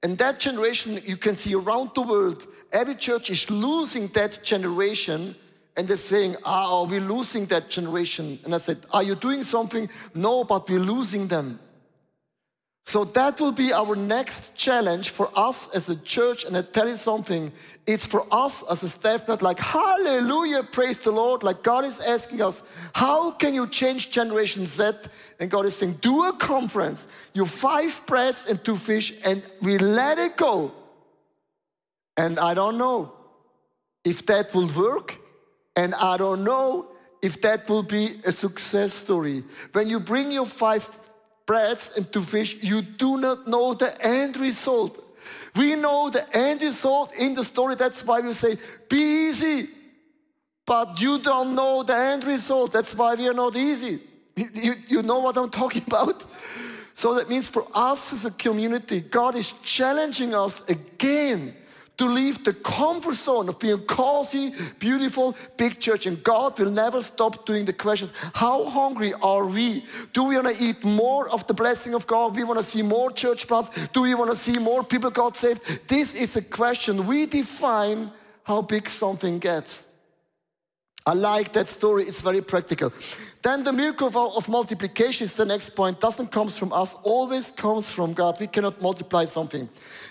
And 0.03 0.17
that 0.19 0.39
generation 0.39 0.99
you 1.05 1.17
can 1.17 1.35
see 1.35 1.53
around 1.53 1.91
the 1.95 2.01
world, 2.01 2.47
every 2.71 2.95
church 2.95 3.29
is 3.29 3.49
losing 3.49 4.07
that 4.09 4.41
generation. 4.43 5.35
And 5.75 5.87
they're 5.87 5.97
saying, 5.97 6.37
Ah, 6.45 6.83
we're 6.83 7.01
losing 7.01 7.45
that 7.47 7.69
generation. 7.69 8.39
And 8.45 8.55
I 8.55 8.59
said, 8.59 8.77
Are 8.91 9.03
you 9.03 9.15
doing 9.15 9.43
something? 9.43 9.89
No, 10.15 10.45
but 10.45 10.69
we're 10.69 10.79
losing 10.79 11.27
them. 11.27 11.59
So 12.85 13.05
that 13.05 13.39
will 13.39 13.51
be 13.51 13.71
our 13.71 13.95
next 13.95 14.55
challenge 14.55 15.11
for 15.11 15.29
us 15.35 15.69
as 15.69 15.87
a 15.87 15.95
church. 15.95 16.43
And 16.43 16.57
I 16.57 16.61
tell 16.61 16.89
you 16.89 16.97
something, 16.97 17.51
it's 17.87 18.05
for 18.05 18.25
us 18.31 18.63
as 18.69 18.83
a 18.83 18.89
staff, 18.89 19.27
not 19.27 19.41
like, 19.41 19.59
hallelujah, 19.59 20.63
praise 20.63 20.99
the 20.99 21.11
Lord. 21.11 21.43
Like 21.43 21.63
God 21.63 21.85
is 21.85 22.01
asking 22.01 22.41
us, 22.41 22.61
how 22.93 23.31
can 23.31 23.53
you 23.53 23.67
change 23.67 24.11
Generation 24.11 24.65
Z? 24.65 24.91
And 25.39 25.49
God 25.49 25.67
is 25.67 25.77
saying, 25.77 25.99
do 26.01 26.25
a 26.25 26.33
conference, 26.33 27.07
you 27.33 27.45
five 27.45 28.01
breads 28.07 28.45
and 28.47 28.61
two 28.63 28.75
fish, 28.75 29.13
and 29.23 29.41
we 29.61 29.77
let 29.77 30.17
it 30.17 30.35
go. 30.35 30.73
And 32.17 32.39
I 32.39 32.53
don't 32.55 32.77
know 32.77 33.13
if 34.03 34.25
that 34.25 34.53
will 34.53 34.67
work. 34.67 35.17
And 35.75 35.95
I 35.95 36.17
don't 36.17 36.43
know 36.43 36.87
if 37.21 37.41
that 37.41 37.69
will 37.69 37.83
be 37.83 38.19
a 38.25 38.31
success 38.31 38.93
story. 38.93 39.43
When 39.71 39.87
you 39.87 39.99
bring 39.99 40.31
your 40.31 40.45
five 40.45 40.83
breads 41.45 41.91
and 41.95 42.11
two 42.11 42.21
fish, 42.21 42.57
you 42.61 42.81
do 42.81 43.17
not 43.17 43.47
know 43.47 43.73
the 43.73 43.93
end 44.05 44.37
result. 44.37 45.03
We 45.55 45.75
know 45.75 46.09
the 46.09 46.25
end 46.35 46.61
result 46.61 47.13
in 47.15 47.33
the 47.33 47.43
story. 47.43 47.75
That's 47.75 48.05
why 48.05 48.21
we 48.21 48.33
say, 48.33 48.57
be 48.89 49.29
easy. 49.29 49.69
But 50.65 51.01
you 51.01 51.19
don't 51.19 51.55
know 51.55 51.83
the 51.83 51.95
end 51.95 52.23
result. 52.23 52.71
That's 52.71 52.95
why 52.95 53.15
we 53.15 53.27
are 53.27 53.33
not 53.33 53.55
easy. 53.55 53.99
You, 54.35 54.75
you 54.87 55.01
know 55.03 55.19
what 55.19 55.37
I'm 55.37 55.49
talking 55.49 55.83
about? 55.87 56.25
So 56.93 57.15
that 57.15 57.29
means 57.29 57.49
for 57.49 57.67
us 57.73 58.13
as 58.13 58.25
a 58.25 58.31
community, 58.31 59.01
God 59.01 59.35
is 59.35 59.53
challenging 59.63 60.33
us 60.33 60.61
again 60.69 61.55
to 61.97 62.05
leave 62.05 62.43
the 62.43 62.53
comfort 62.53 63.15
zone 63.15 63.49
of 63.49 63.59
being 63.59 63.77
cozy, 63.79 64.53
beautiful, 64.79 65.35
big 65.57 65.79
church. 65.79 66.05
And 66.05 66.23
God 66.23 66.59
will 66.59 66.71
never 66.71 67.01
stop 67.03 67.45
doing 67.45 67.65
the 67.65 67.73
questions. 67.73 68.11
How 68.33 68.65
hungry 68.65 69.13
are 69.21 69.45
we? 69.45 69.85
Do 70.13 70.23
we 70.23 70.35
want 70.35 70.55
to 70.55 70.63
eat 70.63 70.83
more 70.83 71.29
of 71.29 71.45
the 71.47 71.53
blessing 71.53 71.93
of 71.93 72.07
God? 72.07 72.35
We 72.35 72.43
want 72.43 72.59
to 72.59 72.65
see 72.65 72.81
more 72.81 73.11
church 73.11 73.47
plants? 73.47 73.69
Do 73.93 74.01
we 74.01 74.15
want 74.15 74.31
to 74.31 74.35
see 74.35 74.57
more 74.57 74.83
people 74.83 75.11
God 75.11 75.35
saved? 75.35 75.87
This 75.87 76.15
is 76.15 76.35
a 76.35 76.41
question. 76.41 77.05
We 77.05 77.25
define 77.27 78.11
how 78.43 78.61
big 78.61 78.89
something 78.89 79.39
gets. 79.39 79.83
I 81.05 81.13
like 81.13 81.53
that 81.53 81.67
story, 81.67 82.05
it's 82.05 82.21
very 82.21 82.41
practical. 82.41 82.93
Then 83.41 83.63
the 83.63 83.73
miracle 83.73 84.37
of 84.37 84.47
multiplication 84.47 85.25
is 85.25 85.33
the 85.33 85.45
next 85.45 85.71
point. 85.71 85.99
Doesn't 85.99 86.31
come 86.31 86.49
from 86.49 86.71
us, 86.71 86.95
always 87.03 87.51
comes 87.51 87.89
from 87.89 88.13
God. 88.13 88.39
We 88.39 88.47
cannot 88.47 88.81
multiply 88.81 89.25
something. 89.25 89.67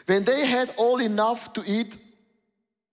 When 0.06 0.24
they 0.24 0.46
had 0.46 0.74
all 0.76 1.00
enough 1.00 1.52
to 1.52 1.62
eat, 1.64 1.96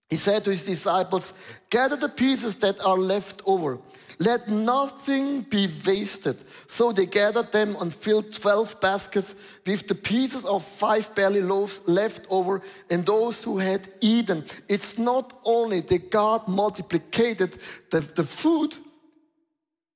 he 0.08 0.16
said 0.16 0.44
to 0.44 0.50
his 0.50 0.64
disciples, 0.64 1.32
Gather 1.70 1.96
the 1.96 2.08
pieces 2.08 2.54
that 2.56 2.80
are 2.80 2.98
left 2.98 3.42
over 3.44 3.78
let 4.18 4.48
nothing 4.48 5.42
be 5.42 5.68
wasted. 5.86 6.36
So 6.66 6.92
they 6.92 7.06
gathered 7.06 7.52
them 7.52 7.76
and 7.80 7.94
filled 7.94 8.32
12 8.32 8.80
baskets 8.80 9.34
with 9.64 9.86
the 9.86 9.94
pieces 9.94 10.44
of 10.44 10.64
five 10.64 11.14
barley 11.14 11.40
loaves 11.40 11.80
left 11.86 12.26
over 12.28 12.62
and 12.90 13.06
those 13.06 13.42
who 13.42 13.58
had 13.58 13.88
eaten. 14.00 14.44
It's 14.68 14.98
not 14.98 15.38
only 15.44 15.80
that 15.82 16.10
God 16.10 16.48
multiplied 16.48 17.38
the, 17.38 18.00
the 18.00 18.24
food, 18.24 18.76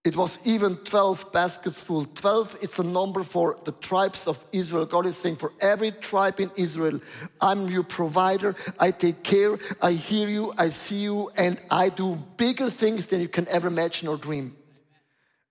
it 0.04 0.16
was 0.16 0.40
even 0.44 0.76
12 0.76 1.30
baskets 1.30 1.80
full. 1.80 2.06
12, 2.06 2.56
it's 2.60 2.78
a 2.80 2.82
number 2.82 3.22
for 3.22 3.56
the 3.62 3.70
tribes 3.70 4.26
of 4.26 4.44
Israel. 4.50 4.84
God 4.84 5.06
is 5.06 5.16
saying, 5.16 5.36
for 5.36 5.52
every 5.60 5.92
tribe 5.92 6.40
in 6.40 6.50
Israel, 6.56 7.00
I'm 7.40 7.68
your 7.68 7.84
provider. 7.84 8.56
I 8.80 8.90
take 8.90 9.22
care. 9.22 9.58
I 9.80 9.92
hear 9.92 10.28
you. 10.28 10.52
I 10.58 10.70
see 10.70 11.02
you. 11.02 11.30
And 11.36 11.60
I 11.70 11.88
do 11.88 12.16
bigger 12.36 12.68
things 12.68 13.06
than 13.06 13.20
you 13.20 13.28
can 13.28 13.46
ever 13.48 13.68
imagine 13.68 14.08
or 14.08 14.16
dream. 14.16 14.56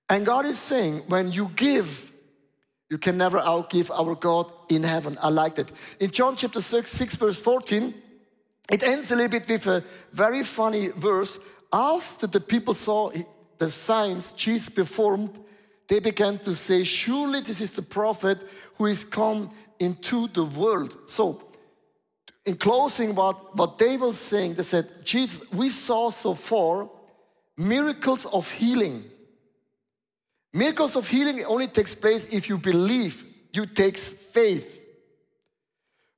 And 0.09 0.25
God 0.25 0.45
is 0.45 0.59
saying, 0.59 1.03
when 1.07 1.31
you 1.31 1.49
give, 1.55 2.11
you 2.89 2.97
can 2.97 3.17
never 3.17 3.39
outgive 3.39 3.89
our 3.89 4.15
God 4.15 4.51
in 4.69 4.83
heaven. 4.83 5.17
I 5.21 5.29
like 5.29 5.55
that. 5.55 5.71
In 6.01 6.11
John 6.11 6.35
chapter 6.35 6.61
6, 6.61 6.91
6 6.91 7.15
verse 7.15 7.39
14, 7.39 7.93
it 8.69 8.83
ends 8.83 9.11
a 9.11 9.15
little 9.15 9.39
bit 9.39 9.47
with 9.47 9.67
a 9.67 9.81
very 10.11 10.43
funny 10.43 10.89
verse. 10.89 11.39
After 11.71 12.27
the 12.27 12.41
people 12.41 12.73
saw 12.73 13.11
the 13.61 13.69
signs 13.69 14.31
Jesus 14.31 14.69
performed, 14.69 15.37
they 15.87 15.99
began 15.99 16.39
to 16.39 16.55
say, 16.55 16.83
Surely 16.83 17.41
this 17.41 17.61
is 17.61 17.69
the 17.69 17.83
prophet 17.83 18.39
who 18.75 18.87
is 18.87 19.05
come 19.05 19.51
into 19.79 20.27
the 20.29 20.43
world. 20.43 20.97
So, 21.05 21.43
in 22.43 22.55
closing, 22.55 23.13
what, 23.13 23.55
what 23.55 23.77
they 23.77 23.97
were 23.97 24.13
saying, 24.13 24.55
they 24.55 24.63
said, 24.63 25.05
Jesus, 25.05 25.41
we 25.53 25.69
saw 25.69 26.09
so 26.09 26.33
far 26.33 26.89
miracles 27.55 28.25
of 28.25 28.49
healing. 28.49 29.03
Miracles 30.51 30.95
of 30.95 31.07
healing 31.07 31.45
only 31.45 31.67
takes 31.67 31.93
place 31.93 32.25
if 32.33 32.49
you 32.49 32.57
believe, 32.57 33.23
you 33.53 33.67
takes 33.67 34.07
faith. 34.07 34.79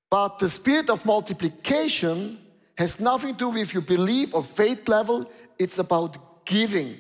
But 0.10 0.40
the 0.40 0.50
spirit 0.50 0.90
of 0.90 1.06
multiplication 1.06 2.40
has 2.78 3.02
nothing 3.02 3.34
to 3.34 3.38
do 3.38 3.50
with 3.50 3.74
your 3.74 3.84
belief 3.84 4.34
or 4.34 4.44
faith 4.46 4.88
level, 4.88 5.30
it's 5.60 5.78
about 5.78 6.46
giving. 6.46 6.96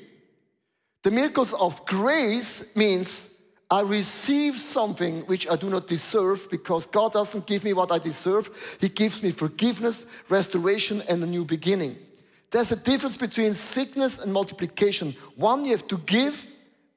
The 1.03 1.11
miracles 1.11 1.53
of 1.53 1.85
grace 1.85 2.63
means 2.75 3.27
I 3.69 3.81
receive 3.81 4.55
something 4.55 5.21
which 5.21 5.49
I 5.49 5.57
do 5.57 5.69
not 5.69 5.87
deserve 5.87 6.49
because 6.49 6.85
God 6.85 7.11
doesn't 7.11 7.45
give 7.45 7.65
me 7.65 7.73
what 7.73 7.91
I 7.91 7.99
deserve. 7.99 8.77
He 8.79 8.87
gives 8.87 9.21
me 9.21 9.31
forgiveness, 9.31 10.05
restoration, 10.29 11.03
and 11.09 11.21
a 11.21 11.27
new 11.27 11.43
beginning. 11.43 11.97
There's 12.51 12.71
a 12.71 12.77
difference 12.77 13.17
between 13.17 13.53
sickness 13.53 14.17
and 14.17 14.31
multiplication. 14.31 15.13
One 15.35 15.65
you 15.65 15.71
have 15.71 15.87
to 15.89 15.97
give, 15.97 16.47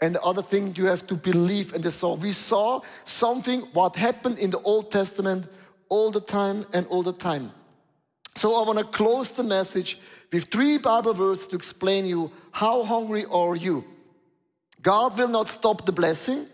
and 0.01 0.15
the 0.15 0.23
other 0.23 0.43
thing 0.43 0.77
you 0.77 0.87
have 0.87 1.07
to 1.09 1.17
believe. 1.17 1.75
And 1.75 1.85
so 1.93 2.15
we 2.15 2.33
saw 2.33 2.83
something 3.07 3.63
what 3.73 3.97
happened 3.97 4.39
in 4.39 4.51
the 4.51 4.61
Old 4.61 4.93
Testament 4.93 5.47
all 5.89 6.13
the 6.13 6.21
time 6.21 6.67
and 6.73 6.87
all 6.89 7.03
the 7.03 7.13
time. 7.13 7.51
So 8.37 8.55
I 8.55 8.67
want 8.67 8.79
to 8.79 8.85
close 8.85 9.31
the 9.31 9.43
message 9.43 9.99
with 10.31 10.45
three 10.45 10.77
Bible 10.79 11.15
verses 11.15 11.49
to 11.49 11.57
explain 11.57 12.05
you 12.05 12.31
how 12.53 12.85
hungry 12.85 13.25
are 13.25 13.57
you. 13.57 13.85
God 14.87 15.19
will 15.19 15.27
not 15.27 15.49
stop 15.49 15.85
the 15.85 15.91
blessing. 15.91 16.47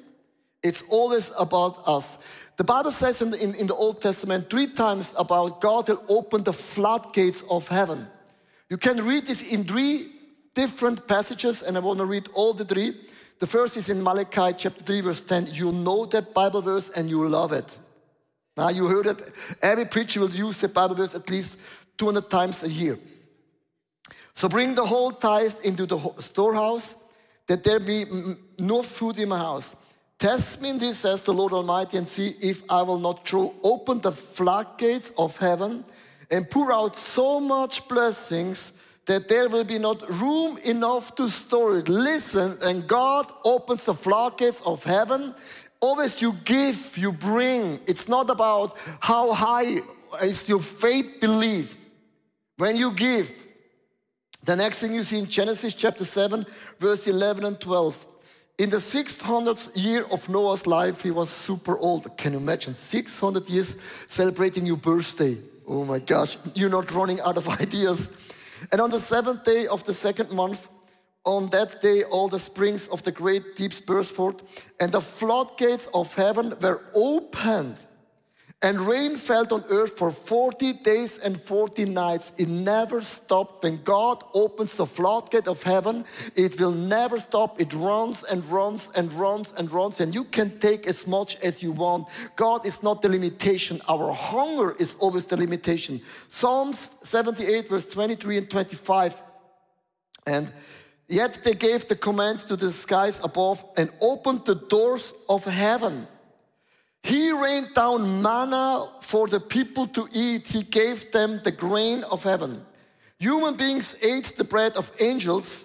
It's 0.63 0.83
always 0.89 1.31
about 1.39 1.87
us. 1.87 2.17
The 2.57 2.65
Bible 2.65 2.91
says 2.91 3.21
in 3.21 3.31
the, 3.31 3.39
in, 3.39 3.55
in 3.57 3.67
the 3.67 3.75
Old 3.75 4.01
Testament 4.01 4.49
three 4.49 4.69
times 4.69 5.13
about 5.19 5.61
God 5.61 5.87
will 5.87 6.03
open 6.09 6.43
the 6.43 6.55
floodgates 6.55 7.45
of 7.51 7.69
heaven. 7.69 8.09
You 8.71 8.79
can 8.79 9.05
read 9.05 9.27
this 9.27 9.43
in 9.43 9.65
three 9.65 10.09
different 10.55 11.07
passages, 11.07 11.61
and 11.63 11.77
I 11.77 11.81
want 11.81 11.99
to 11.99 12.07
read 12.07 12.31
all 12.33 12.55
the 12.55 12.65
three. 12.65 12.97
The 13.39 13.47
first 13.47 13.77
is 13.77 13.91
in 13.91 14.03
Malachi 14.03 14.55
chapter 14.57 14.83
3, 14.83 15.01
verse 15.03 15.21
10. 15.21 15.49
You 15.53 15.71
know 15.71 16.07
that 16.07 16.33
Bible 16.33 16.63
verse 16.63 16.89
and 16.89 17.11
you 17.11 17.29
love 17.29 17.53
it. 17.53 17.79
Now, 18.57 18.71
you 18.71 18.87
heard 18.87 19.09
it. 19.09 19.31
Every 19.61 19.85
preacher 19.85 20.21
will 20.21 20.31
use 20.31 20.59
the 20.59 20.69
Bible 20.69 20.95
verse 20.95 21.15
at 21.15 21.29
least 21.29 21.59
200 21.99 22.31
times 22.31 22.63
a 22.63 22.71
year. 22.71 22.99
So 24.35 24.49
bring 24.49 24.75
the 24.75 24.87
whole 24.87 25.13
tithe 25.13 25.55
into 25.65 25.85
the 25.85 25.99
storehouse, 26.21 26.95
that 27.47 27.65
there 27.65 27.81
be 27.81 28.05
no 28.59 28.83
food 28.83 29.19
in 29.19 29.29
my 29.29 29.39
house. 29.39 29.75
Test 30.19 30.63
me 30.63 30.71
in 30.71 30.79
this, 30.79 30.99
says 31.01 31.23
the 31.23 31.35
Lord 31.35 31.53
Almighty, 31.53 31.99
and 31.99 32.07
see 32.07 32.35
if 32.41 32.63
I 32.69 32.83
will 32.83 32.99
not 32.99 33.29
throw 33.29 33.55
open 33.63 34.01
the 34.01 34.13
floodgates 34.13 35.11
of 35.19 35.37
heaven 35.37 35.85
and 36.31 36.49
pour 36.49 36.73
out 36.73 36.97
so 36.97 37.41
much 37.41 37.89
blessings 37.89 38.73
that 39.07 39.29
there 39.29 39.49
will 39.49 39.65
be 39.65 39.79
not 39.79 40.09
room 40.21 40.59
enough 40.59 41.15
to 41.17 41.29
store 41.29 41.79
it. 41.79 41.89
Listen, 41.89 42.57
and 42.63 42.87
God 42.87 43.31
opens 43.45 43.85
the 43.85 43.95
floodgates 43.95 44.61
of 44.65 44.85
heaven. 44.85 45.35
Always 45.81 46.23
you 46.23 46.35
give, 46.45 46.97
you 46.97 47.13
bring. 47.13 47.81
It's 47.87 48.09
not 48.09 48.31
about 48.31 48.77
how 49.01 49.33
high 49.33 49.81
is 50.23 50.49
your 50.49 50.61
faith 50.61 51.21
belief. 51.21 51.77
When 52.59 52.77
you 52.77 52.93
give, 52.93 53.31
the 54.45 54.57
next 54.57 54.81
thing 54.81 54.95
you 54.95 55.05
see 55.05 55.19
in 55.19 55.27
Genesis 55.27 55.75
chapter 55.75 56.05
7, 56.05 56.45
verse 56.79 57.07
11 57.07 57.45
and 57.45 57.61
12. 57.61 58.07
In 58.59 58.71
the 58.71 58.77
600th 58.77 59.71
year 59.75 60.05
of 60.11 60.29
Noah's 60.29 60.67
life, 60.67 61.03
he 61.03 61.11
was 61.11 61.31
super 61.31 61.79
old. 61.79 62.17
Can 62.17 62.33
you 62.33 62.39
imagine? 62.39 62.75
600 62.75 63.49
years 63.49 63.77
celebrating 64.09 64.67
your 64.67 64.77
birthday. 64.77 65.39
Oh 65.67 65.85
my 65.85 65.99
gosh, 65.99 66.37
you're 66.55 66.69
not 66.69 66.93
running 66.93 67.21
out 67.21 67.37
of 67.37 67.49
ideas. 67.61 68.09
And 68.71 68.81
on 68.81 68.91
the 68.91 69.01
seventh 69.01 69.45
day 69.45 69.67
of 69.67 69.85
the 69.85 69.95
second 69.95 70.33
month, 70.33 70.69
on 71.25 71.49
that 71.51 71.81
day, 71.81 72.03
all 72.03 72.29
the 72.29 72.39
springs 72.39 72.89
of 72.89 73.03
the 73.05 73.13
great 73.13 73.55
deeps 73.55 73.81
burst 73.81 74.15
forth, 74.15 74.43
and 74.81 74.91
the 74.91 75.01
floodgates 75.01 75.89
of 75.95 76.13
heaven 76.15 76.53
were 76.61 76.83
opened 76.95 77.77
and 78.63 78.79
rain 78.79 79.17
fell 79.17 79.47
on 79.53 79.65
earth 79.71 79.99
for 79.99 80.13
40 80.13 80.75
days 80.75 81.19
and 81.19 81.41
40 81.41 81.85
nights. 81.87 82.31
It 82.39 82.49
never 82.49 83.01
stopped. 83.01 83.65
When 83.65 83.83
God 83.83 84.23
opens 84.35 84.77
the 84.77 84.87
floodgate 84.87 85.49
of 85.49 85.65
heaven, 85.65 86.05
it 86.37 86.61
will 86.61 86.71
never 86.71 87.19
stop. 87.19 87.61
It 87.61 87.73
runs 87.73 88.23
and 88.23 88.45
runs 88.45 88.89
and 88.95 89.13
runs 89.15 89.53
and 89.57 89.71
runs, 89.73 90.01
and 90.01 90.15
you 90.15 90.23
can 90.23 90.61
take 90.61 90.87
as 90.87 91.09
much 91.09 91.37
as 91.43 91.61
you 91.61 91.73
want. 91.73 92.07
God 92.37 92.65
is 92.65 92.85
not 92.85 93.03
the 93.03 93.09
limitation. 93.09 93.81
Our 93.89 94.13
hunger 94.13 94.77
is 94.79 94.95
always 95.01 95.27
the 95.27 95.37
limitation. 95.37 96.01
Psalms 96.31 96.89
78, 97.03 97.69
verse 97.69 97.87
23 97.87 98.39
and 98.39 98.51
25. 98.51 99.17
And 100.25 100.53
yet 101.09 101.41
they 101.43 101.55
gave 101.55 101.89
the 101.89 101.97
commands 101.97 102.45
to 102.45 102.57
the 102.57 102.71
skies 102.71 103.19
above 103.25 103.65
and 103.77 103.91
opened 104.01 104.45
the 104.45 104.55
doors 104.55 105.13
of 105.29 105.45
heaven 105.45 106.07
he 107.03 107.33
rained 107.33 107.75
down 107.75 108.23
manna 108.23 108.89
for 109.01 109.27
the 109.27 109.41
people 109.41 109.87
to 109.89 110.09
eat. 110.13 110.47
He 110.47 110.63
gave 110.63 111.11
them 111.11 111.41
the 111.43 111.51
grain 111.51 112.05
of 112.05 112.23
heaven. 112.23 112.65
Human 113.19 113.55
beings 113.55 113.97
ate 114.01 114.37
the 114.37 114.45
bread 114.45 114.77
of 114.77 114.91
angels 115.01 115.65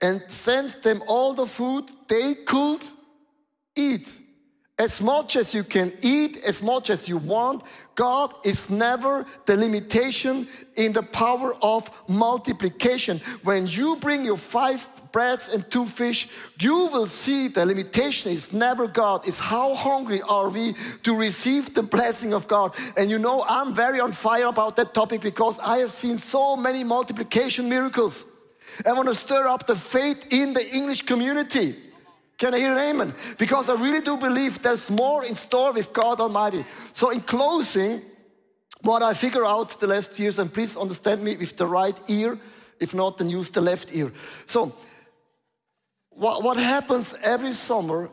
and 0.00 0.22
sent 0.28 0.82
them 0.82 1.02
all 1.06 1.34
the 1.34 1.46
food 1.46 1.90
they 2.08 2.34
could 2.34 2.82
eat. 3.76 4.08
As 4.80 4.98
much 4.98 5.36
as 5.36 5.52
you 5.52 5.62
can 5.62 5.92
eat, 6.00 6.38
as 6.38 6.62
much 6.62 6.88
as 6.88 7.06
you 7.06 7.18
want, 7.18 7.62
God 7.96 8.32
is 8.46 8.70
never 8.70 9.26
the 9.44 9.54
limitation 9.54 10.48
in 10.74 10.94
the 10.94 11.02
power 11.02 11.54
of 11.60 11.90
multiplication. 12.08 13.20
When 13.42 13.66
you 13.66 13.96
bring 13.96 14.24
your 14.24 14.38
five 14.38 14.88
breads 15.12 15.50
and 15.52 15.70
two 15.70 15.84
fish, 15.84 16.28
you 16.58 16.86
will 16.86 17.04
see 17.04 17.48
the 17.48 17.66
limitation 17.66 18.32
is 18.32 18.54
never 18.54 18.86
God, 18.86 19.28
it's 19.28 19.38
how 19.38 19.74
hungry 19.74 20.22
are 20.22 20.48
we 20.48 20.74
to 21.02 21.14
receive 21.14 21.74
the 21.74 21.82
blessing 21.82 22.32
of 22.32 22.48
God. 22.48 22.74
And 22.96 23.10
you 23.10 23.18
know, 23.18 23.44
I'm 23.46 23.74
very 23.74 24.00
on 24.00 24.12
fire 24.12 24.46
about 24.46 24.76
that 24.76 24.94
topic 24.94 25.20
because 25.20 25.58
I 25.58 25.76
have 25.80 25.90
seen 25.90 26.16
so 26.16 26.56
many 26.56 26.84
multiplication 26.84 27.68
miracles. 27.68 28.24
I 28.86 28.94
want 28.94 29.08
to 29.08 29.14
stir 29.14 29.46
up 29.46 29.66
the 29.66 29.76
faith 29.76 30.24
in 30.30 30.54
the 30.54 30.66
English 30.74 31.02
community. 31.02 31.89
Can 32.40 32.54
I 32.54 32.58
hear 32.58 32.72
an 32.72 32.78
amen? 32.78 33.14
Because 33.36 33.68
I 33.68 33.74
really 33.74 34.00
do 34.00 34.16
believe 34.16 34.62
there's 34.62 34.90
more 34.90 35.26
in 35.26 35.34
store 35.34 35.74
with 35.74 35.92
God 35.92 36.20
Almighty. 36.20 36.64
So, 36.94 37.10
in 37.10 37.20
closing, 37.20 38.00
what 38.80 39.02
I 39.02 39.12
figure 39.12 39.44
out 39.44 39.78
the 39.78 39.86
last 39.86 40.18
years, 40.18 40.38
and 40.38 40.50
please 40.50 40.74
understand 40.74 41.22
me 41.22 41.36
with 41.36 41.58
the 41.58 41.66
right 41.66 42.00
ear, 42.08 42.38
if 42.80 42.94
not, 42.94 43.18
then 43.18 43.28
use 43.28 43.50
the 43.50 43.60
left 43.60 43.94
ear. 43.94 44.10
So, 44.46 44.74
what, 46.08 46.42
what 46.42 46.56
happens 46.56 47.14
every 47.22 47.52
summer, 47.52 48.08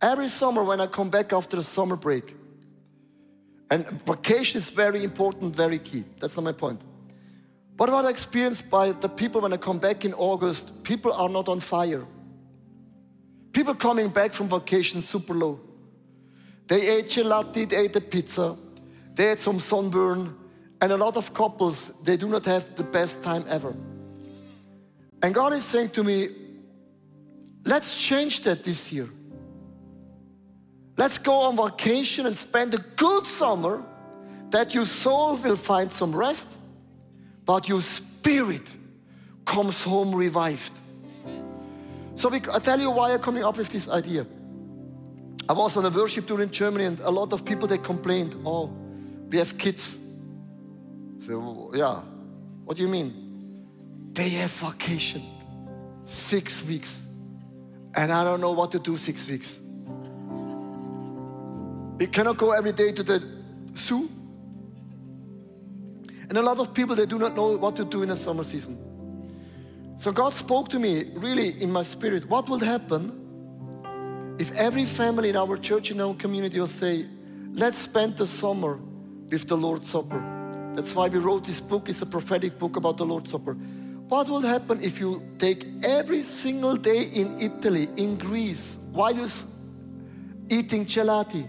every 0.00 0.28
summer 0.28 0.64
when 0.64 0.80
I 0.80 0.86
come 0.86 1.10
back 1.10 1.34
after 1.34 1.58
the 1.58 1.64
summer 1.64 1.96
break, 1.96 2.34
and 3.70 3.86
vacation 4.06 4.62
is 4.62 4.70
very 4.70 5.04
important, 5.04 5.54
very 5.54 5.78
key. 5.78 6.04
That's 6.20 6.36
not 6.36 6.44
my 6.44 6.52
point. 6.52 6.80
But 7.78 7.90
what 7.90 8.04
I 8.04 8.10
experienced 8.10 8.68
by 8.68 8.90
the 8.90 9.08
people 9.08 9.40
when 9.40 9.52
I 9.52 9.56
come 9.56 9.78
back 9.78 10.04
in 10.04 10.12
August, 10.14 10.82
people 10.82 11.12
are 11.12 11.28
not 11.28 11.48
on 11.48 11.60
fire. 11.60 12.04
People 13.52 13.76
coming 13.76 14.08
back 14.08 14.32
from 14.32 14.48
vacation 14.48 15.00
super 15.00 15.32
low. 15.32 15.60
They 16.66 16.88
ate 16.96 17.08
gelati, 17.08 17.68
they 17.68 17.76
ate 17.76 17.94
a 17.94 18.00
pizza, 18.00 18.56
they 19.14 19.26
had 19.26 19.38
some 19.38 19.60
sunburn, 19.60 20.36
and 20.80 20.90
a 20.90 20.96
lot 20.96 21.16
of 21.16 21.32
couples, 21.32 21.92
they 22.02 22.16
do 22.16 22.28
not 22.28 22.44
have 22.46 22.74
the 22.74 22.82
best 22.82 23.22
time 23.22 23.44
ever. 23.48 23.76
And 25.22 25.32
God 25.32 25.52
is 25.52 25.62
saying 25.62 25.90
to 25.90 26.02
me, 26.02 26.30
let's 27.64 27.94
change 27.94 28.42
that 28.42 28.64
this 28.64 28.90
year. 28.90 29.08
Let's 30.96 31.16
go 31.16 31.32
on 31.32 31.56
vacation 31.56 32.26
and 32.26 32.36
spend 32.36 32.74
a 32.74 32.84
good 32.96 33.24
summer 33.24 33.84
that 34.50 34.74
your 34.74 34.84
soul 34.84 35.36
will 35.36 35.56
find 35.56 35.92
some 35.92 36.14
rest 36.14 36.57
but 37.48 37.66
your 37.66 37.80
spirit 37.80 38.68
comes 39.46 39.82
home 39.82 40.14
revived. 40.14 40.70
So 42.14 42.28
we, 42.28 42.42
I 42.52 42.58
tell 42.58 42.78
you 42.78 42.90
why 42.90 43.14
I'm 43.14 43.20
coming 43.20 43.42
up 43.42 43.56
with 43.56 43.70
this 43.70 43.88
idea. 43.88 44.26
I 45.48 45.54
was 45.54 45.74
on 45.78 45.86
a 45.86 45.88
worship 45.88 46.26
tour 46.26 46.42
in 46.42 46.50
Germany, 46.50 46.84
and 46.84 47.00
a 47.00 47.10
lot 47.10 47.32
of 47.32 47.46
people 47.46 47.66
they 47.66 47.78
complained, 47.78 48.36
"Oh, 48.44 48.66
we 49.30 49.38
have 49.38 49.56
kids." 49.56 49.96
So 51.20 51.70
yeah, 51.72 52.02
what 52.66 52.76
do 52.76 52.82
you 52.82 52.88
mean? 52.90 53.14
They 54.12 54.28
have 54.40 54.50
vacation, 54.50 55.22
six 56.04 56.62
weeks, 56.62 57.00
and 57.94 58.12
I 58.12 58.24
don't 58.24 58.42
know 58.42 58.52
what 58.52 58.72
to 58.72 58.78
do 58.78 58.98
six 58.98 59.26
weeks. 59.26 59.56
We 61.98 62.08
cannot 62.08 62.36
go 62.36 62.52
every 62.52 62.72
day 62.72 62.92
to 62.92 63.02
the 63.02 63.26
zoo. 63.74 64.17
And 66.28 66.36
a 66.36 66.42
lot 66.42 66.58
of 66.58 66.74
people, 66.74 66.94
they 66.94 67.06
do 67.06 67.18
not 67.18 67.34
know 67.34 67.56
what 67.56 67.76
to 67.76 67.84
do 67.84 68.02
in 68.02 68.10
the 68.10 68.16
summer 68.16 68.44
season. 68.44 68.76
So 69.96 70.12
God 70.12 70.34
spoke 70.34 70.68
to 70.70 70.78
me 70.78 71.10
really 71.14 71.60
in 71.62 71.72
my 71.72 71.82
spirit. 71.82 72.28
What 72.28 72.48
will 72.48 72.60
happen 72.60 74.36
if 74.38 74.52
every 74.52 74.84
family 74.84 75.30
in 75.30 75.36
our 75.36 75.56
church, 75.56 75.90
in 75.90 76.00
our 76.00 76.14
community 76.14 76.60
will 76.60 76.68
say, 76.68 77.06
let's 77.52 77.78
spend 77.78 78.16
the 78.16 78.26
summer 78.26 78.78
with 79.30 79.48
the 79.48 79.56
Lord's 79.56 79.90
Supper. 79.90 80.22
That's 80.74 80.94
why 80.94 81.08
we 81.08 81.18
wrote 81.18 81.44
this 81.44 81.60
book. 81.60 81.88
It's 81.88 82.02
a 82.02 82.06
prophetic 82.06 82.58
book 82.58 82.76
about 82.76 82.98
the 82.98 83.06
Lord's 83.06 83.30
Supper. 83.30 83.54
What 83.54 84.28
will 84.28 84.42
happen 84.42 84.82
if 84.82 85.00
you 85.00 85.22
take 85.38 85.66
every 85.82 86.22
single 86.22 86.76
day 86.76 87.02
in 87.02 87.40
Italy, 87.40 87.88
in 87.96 88.16
Greece, 88.16 88.78
while 88.92 89.14
you're 89.14 89.28
eating 90.48 90.86
gelati? 90.86 91.48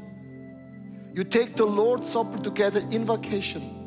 You 1.14 1.24
take 1.24 1.56
the 1.56 1.66
Lord's 1.66 2.10
Supper 2.10 2.40
together 2.40 2.80
in 2.92 3.06
vacation 3.06 3.79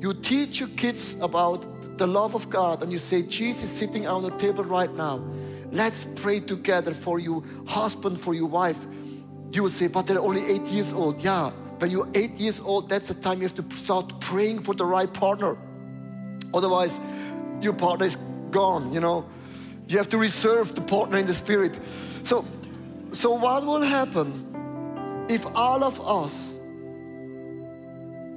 You 0.00 0.14
teach 0.14 0.60
your 0.60 0.70
kids 0.70 1.14
about 1.20 1.98
the 1.98 2.06
love 2.06 2.34
of 2.34 2.48
God 2.48 2.82
and 2.82 2.90
you 2.90 2.98
say, 2.98 3.22
Jesus 3.22 3.64
is 3.64 3.70
sitting 3.70 4.06
on 4.06 4.22
the 4.22 4.30
table 4.30 4.64
right 4.64 4.92
now. 4.94 5.22
Let's 5.70 6.06
pray 6.16 6.40
together 6.40 6.94
for 6.94 7.18
you, 7.18 7.44
husband, 7.66 8.18
for 8.18 8.34
your 8.34 8.46
wife. 8.46 8.78
You 9.52 9.64
will 9.64 9.70
say, 9.70 9.88
but 9.88 10.06
they're 10.06 10.18
only 10.18 10.44
eight 10.46 10.66
years 10.66 10.92
old. 10.92 11.22
Yeah, 11.22 11.50
when 11.78 11.90
you're 11.90 12.08
eight 12.14 12.32
years 12.32 12.60
old, 12.60 12.88
that's 12.88 13.08
the 13.08 13.14
time 13.14 13.42
you 13.42 13.48
have 13.48 13.54
to 13.56 13.76
start 13.76 14.20
praying 14.20 14.60
for 14.60 14.74
the 14.74 14.84
right 14.84 15.12
partner. 15.12 15.58
Otherwise, 16.54 16.98
your 17.60 17.74
partner 17.74 18.06
is 18.06 18.16
gone, 18.50 18.92
you 18.92 19.00
know. 19.00 19.26
You 19.86 19.98
have 19.98 20.08
to 20.10 20.18
reserve 20.18 20.74
the 20.74 20.80
partner 20.80 21.18
in 21.18 21.26
the 21.26 21.34
spirit. 21.34 21.78
So, 22.22 22.44
so 23.12 23.32
what 23.32 23.66
will 23.66 23.82
happen 23.82 25.26
if 25.28 25.44
all 25.54 25.84
of 25.84 26.00
us 26.00 26.59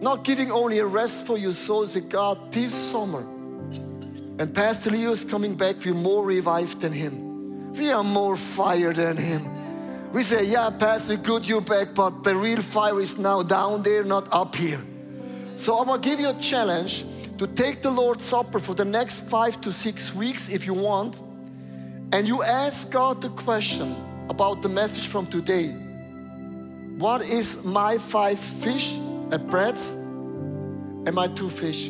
not 0.04 0.24
giving 0.24 0.52
only 0.52 0.80
a 0.80 0.86
rest 0.86 1.26
for 1.26 1.38
your 1.38 1.54
soul, 1.54 1.88
say, 1.88 2.02
God, 2.02 2.52
this 2.52 2.74
summer, 2.92 3.22
and 4.38 4.54
Pastor 4.54 4.92
Leo 4.92 5.12
is 5.12 5.24
coming 5.24 5.56
back, 5.56 5.86
we're 5.86 5.94
more 5.94 6.26
revived 6.26 6.82
than 6.82 6.92
him. 6.92 7.72
We 7.74 7.92
are 7.92 8.04
more 8.04 8.36
fire 8.36 8.92
than 8.92 9.16
him. 9.16 10.12
We 10.12 10.24
say, 10.24 10.44
yeah, 10.44 10.70
Pastor, 10.70 11.16
good 11.16 11.48
you're 11.48 11.62
back, 11.62 11.94
but 11.96 12.24
the 12.24 12.36
real 12.36 12.62
fire 12.62 13.00
is 13.00 13.18
now 13.18 13.44
down 13.44 13.84
there, 13.84 14.04
not 14.04 14.28
up 14.32 14.56
here. 14.56 14.82
So 15.56 15.78
I 15.78 15.84
will 15.84 15.98
give 15.98 16.20
you 16.20 16.30
a 16.30 16.39
challenge 16.39 17.06
to 17.38 17.48
take 17.48 17.82
the 17.82 17.89
Lord's 17.89 18.26
Supper 18.26 18.60
for 18.60 18.76
the 18.76 18.86
next 18.86 19.22
five 19.22 19.60
to 19.62 19.72
six 19.72 20.13
weeks 20.13 20.50
if 20.50 20.66
you 20.66 20.74
want, 20.74 21.16
and 22.12 22.28
you 22.28 22.44
ask 22.44 22.89
God 22.92 23.22
the 23.22 23.30
question 23.30 23.96
about 24.30 24.62
the 24.62 24.70
message 24.70 25.08
from 25.08 25.28
today. 25.28 25.70
What 26.98 27.22
is 27.22 27.63
my 27.63 27.98
five 27.98 28.39
fish 28.39 28.98
and 29.34 29.50
bread 29.50 29.76
and 31.06 31.13
my 31.13 31.28
two 31.28 31.50
fish. 31.50 31.89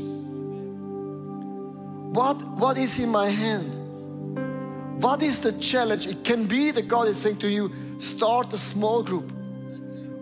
What, 2.13 2.41
what 2.58 2.77
is 2.77 2.99
in 2.99 3.10
my 3.10 3.27
hand? 3.27 5.01
What 5.01 5.21
is 5.21 5.41
the 5.41 5.51
challenge? 5.53 6.08
It 6.08 6.23
can 6.23 6.45
be 6.45 6.71
that 6.71 6.88
God 6.88 7.10
is 7.10 7.17
saying 7.17 7.39
to 7.39 7.49
you, 7.49 7.69
start 7.99 8.53
a 8.53 8.58
small 8.58 9.03
group 9.03 9.29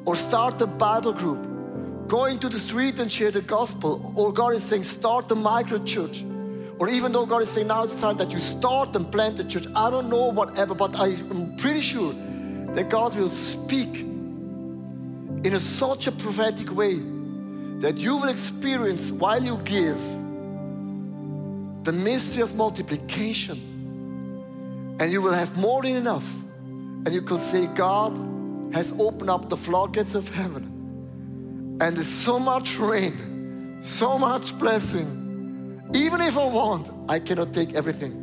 or 0.06 0.16
start 0.16 0.60
a 0.62 0.68
Bible 0.68 1.14
group. 1.14 2.08
Going 2.08 2.40
to 2.40 2.50
the 2.50 2.58
street 2.58 3.00
and 3.00 3.12
share 3.12 3.30
the 3.30 3.42
gospel. 3.42 4.14
Or 4.18 4.34
God 4.34 4.56
is 4.56 4.64
saying, 4.64 4.84
start 4.84 5.30
a 5.32 5.36
micro 5.36 5.78
church. 5.84 6.26
Or 6.80 6.90
even 6.90 7.12
though 7.12 7.28
God 7.28 7.44
is 7.44 7.50
saying, 7.50 7.68
now 7.68 7.84
it's 7.84 8.00
time 8.00 8.18
that 8.18 8.32
you 8.32 8.40
start 8.40 8.96
and 8.96 9.12
plant 9.12 9.40
a 9.40 9.44
church. 9.44 9.68
I 9.76 9.92
don't 9.92 10.10
know 10.10 10.32
whatever, 10.32 10.74
but 10.74 11.00
I 11.00 11.10
am 11.10 11.56
pretty 11.58 11.82
sure 11.82 12.14
that 12.74 12.90
God 12.90 13.16
will 13.16 13.30
speak 13.30 14.00
in 15.44 15.54
a, 15.54 15.60
such 15.60 16.08
a 16.08 16.12
prophetic 16.12 16.72
way 16.74 17.11
that 17.82 17.98
you 17.98 18.16
will 18.16 18.30
experience 18.30 19.12
while 19.12 19.44
you 19.44 19.58
give 19.66 20.00
the 21.84 21.92
mystery 21.92 22.42
of 22.44 22.56
multiplication. 22.56 23.58
And 25.00 25.12
you 25.12 25.22
will 25.22 25.34
have 25.34 25.58
more 25.58 25.82
than 25.82 25.96
enough. 25.96 26.32
And 27.06 27.12
you 27.12 27.24
can 27.24 27.40
say, 27.40 27.66
God 27.66 28.16
has 28.72 28.94
opened 29.00 29.32
up 29.32 29.50
the 29.50 29.58
floodgates 29.58 30.14
of 30.14 30.30
heaven. 30.30 31.78
And 31.82 31.98
there's 31.98 32.08
so 32.08 32.38
much 32.38 32.78
rain, 32.78 33.80
so 33.82 34.20
much 34.20 34.58
blessing. 34.60 35.82
Even 35.96 36.22
if 36.22 36.38
I 36.38 36.46
want, 36.46 36.92
I 37.10 37.20
cannot 37.20 37.52
take 37.52 37.74
everything. 37.74 38.21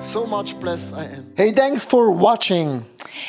So 0.00 0.26
much 0.26 0.58
blessed 0.60 0.94
I 0.94 1.04
am. 1.04 1.32
Hey, 1.36 1.50
thanks 1.52 1.84
for 1.84 2.10
watching. 2.10 2.84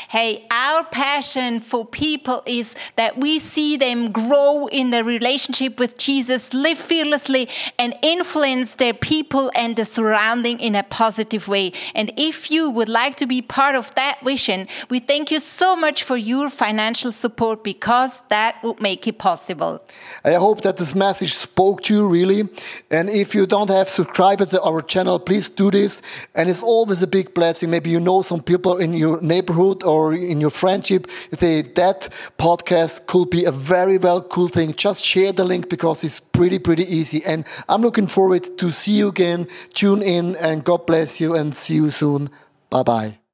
Hey, 0.09 0.45
our 0.51 0.83
passion 0.83 1.59
for 1.59 1.85
people 1.85 2.43
is 2.45 2.75
that 2.95 3.17
we 3.17 3.39
see 3.39 3.77
them 3.77 4.11
grow 4.11 4.67
in 4.67 4.89
their 4.89 5.03
relationship 5.03 5.79
with 5.79 5.97
Jesus, 5.97 6.53
live 6.53 6.77
fearlessly, 6.77 7.47
and 7.77 7.95
influence 8.01 8.75
their 8.75 8.93
people 8.93 9.51
and 9.55 9.75
the 9.75 9.85
surrounding 9.85 10.59
in 10.59 10.75
a 10.75 10.83
positive 10.83 11.47
way. 11.47 11.71
And 11.95 12.11
if 12.17 12.51
you 12.51 12.69
would 12.69 12.89
like 12.89 13.15
to 13.15 13.27
be 13.27 13.41
part 13.41 13.75
of 13.75 13.93
that 13.95 14.19
vision, 14.23 14.67
we 14.89 14.99
thank 14.99 15.31
you 15.31 15.39
so 15.39 15.75
much 15.75 16.03
for 16.03 16.17
your 16.17 16.49
financial 16.49 17.11
support 17.11 17.63
because 17.63 18.21
that 18.29 18.61
would 18.63 18.81
make 18.81 19.07
it 19.07 19.17
possible. 19.17 19.81
I 20.23 20.33
hope 20.33 20.61
that 20.61 20.77
this 20.77 20.95
message 20.95 21.33
spoke 21.33 21.81
to 21.83 21.93
you 21.93 22.07
really. 22.07 22.49
And 22.91 23.09
if 23.09 23.35
you 23.35 23.45
don't 23.45 23.69
have 23.69 23.89
subscribed 23.89 24.49
to 24.49 24.61
our 24.61 24.81
channel, 24.81 25.19
please 25.19 25.49
do 25.49 25.71
this. 25.71 26.01
And 26.35 26.49
it's 26.49 26.56
always 26.63 27.01
a 27.03 27.07
big 27.07 27.33
blessing. 27.33 27.69
Maybe 27.69 27.89
you 27.89 27.99
know 27.99 28.21
some 28.21 28.41
people 28.41 28.77
in 28.77 28.93
your 28.93 29.21
neighborhood 29.21 29.83
or 29.83 30.13
in 30.13 30.41
your 30.41 30.49
friendship, 30.49 31.07
say 31.31 31.61
that 31.61 32.09
podcast 32.37 33.07
could 33.07 33.29
be 33.29 33.45
a 33.45 33.51
very 33.51 33.97
well 33.97 34.21
cool 34.21 34.47
thing. 34.47 34.73
Just 34.73 35.03
share 35.03 35.31
the 35.31 35.45
link 35.45 35.69
because 35.69 36.03
it's 36.03 36.19
pretty, 36.19 36.59
pretty 36.59 36.83
easy. 36.83 37.21
And 37.25 37.45
I'm 37.67 37.81
looking 37.81 38.07
forward 38.07 38.57
to 38.57 38.71
see 38.71 38.93
you 38.93 39.09
again. 39.09 39.47
Tune 39.73 40.01
in 40.01 40.35
and 40.37 40.63
God 40.63 40.85
bless 40.85 41.21
you 41.21 41.35
and 41.35 41.55
see 41.55 41.75
you 41.75 41.89
soon. 41.91 42.29
Bye 42.69 42.83
bye. 42.83 43.26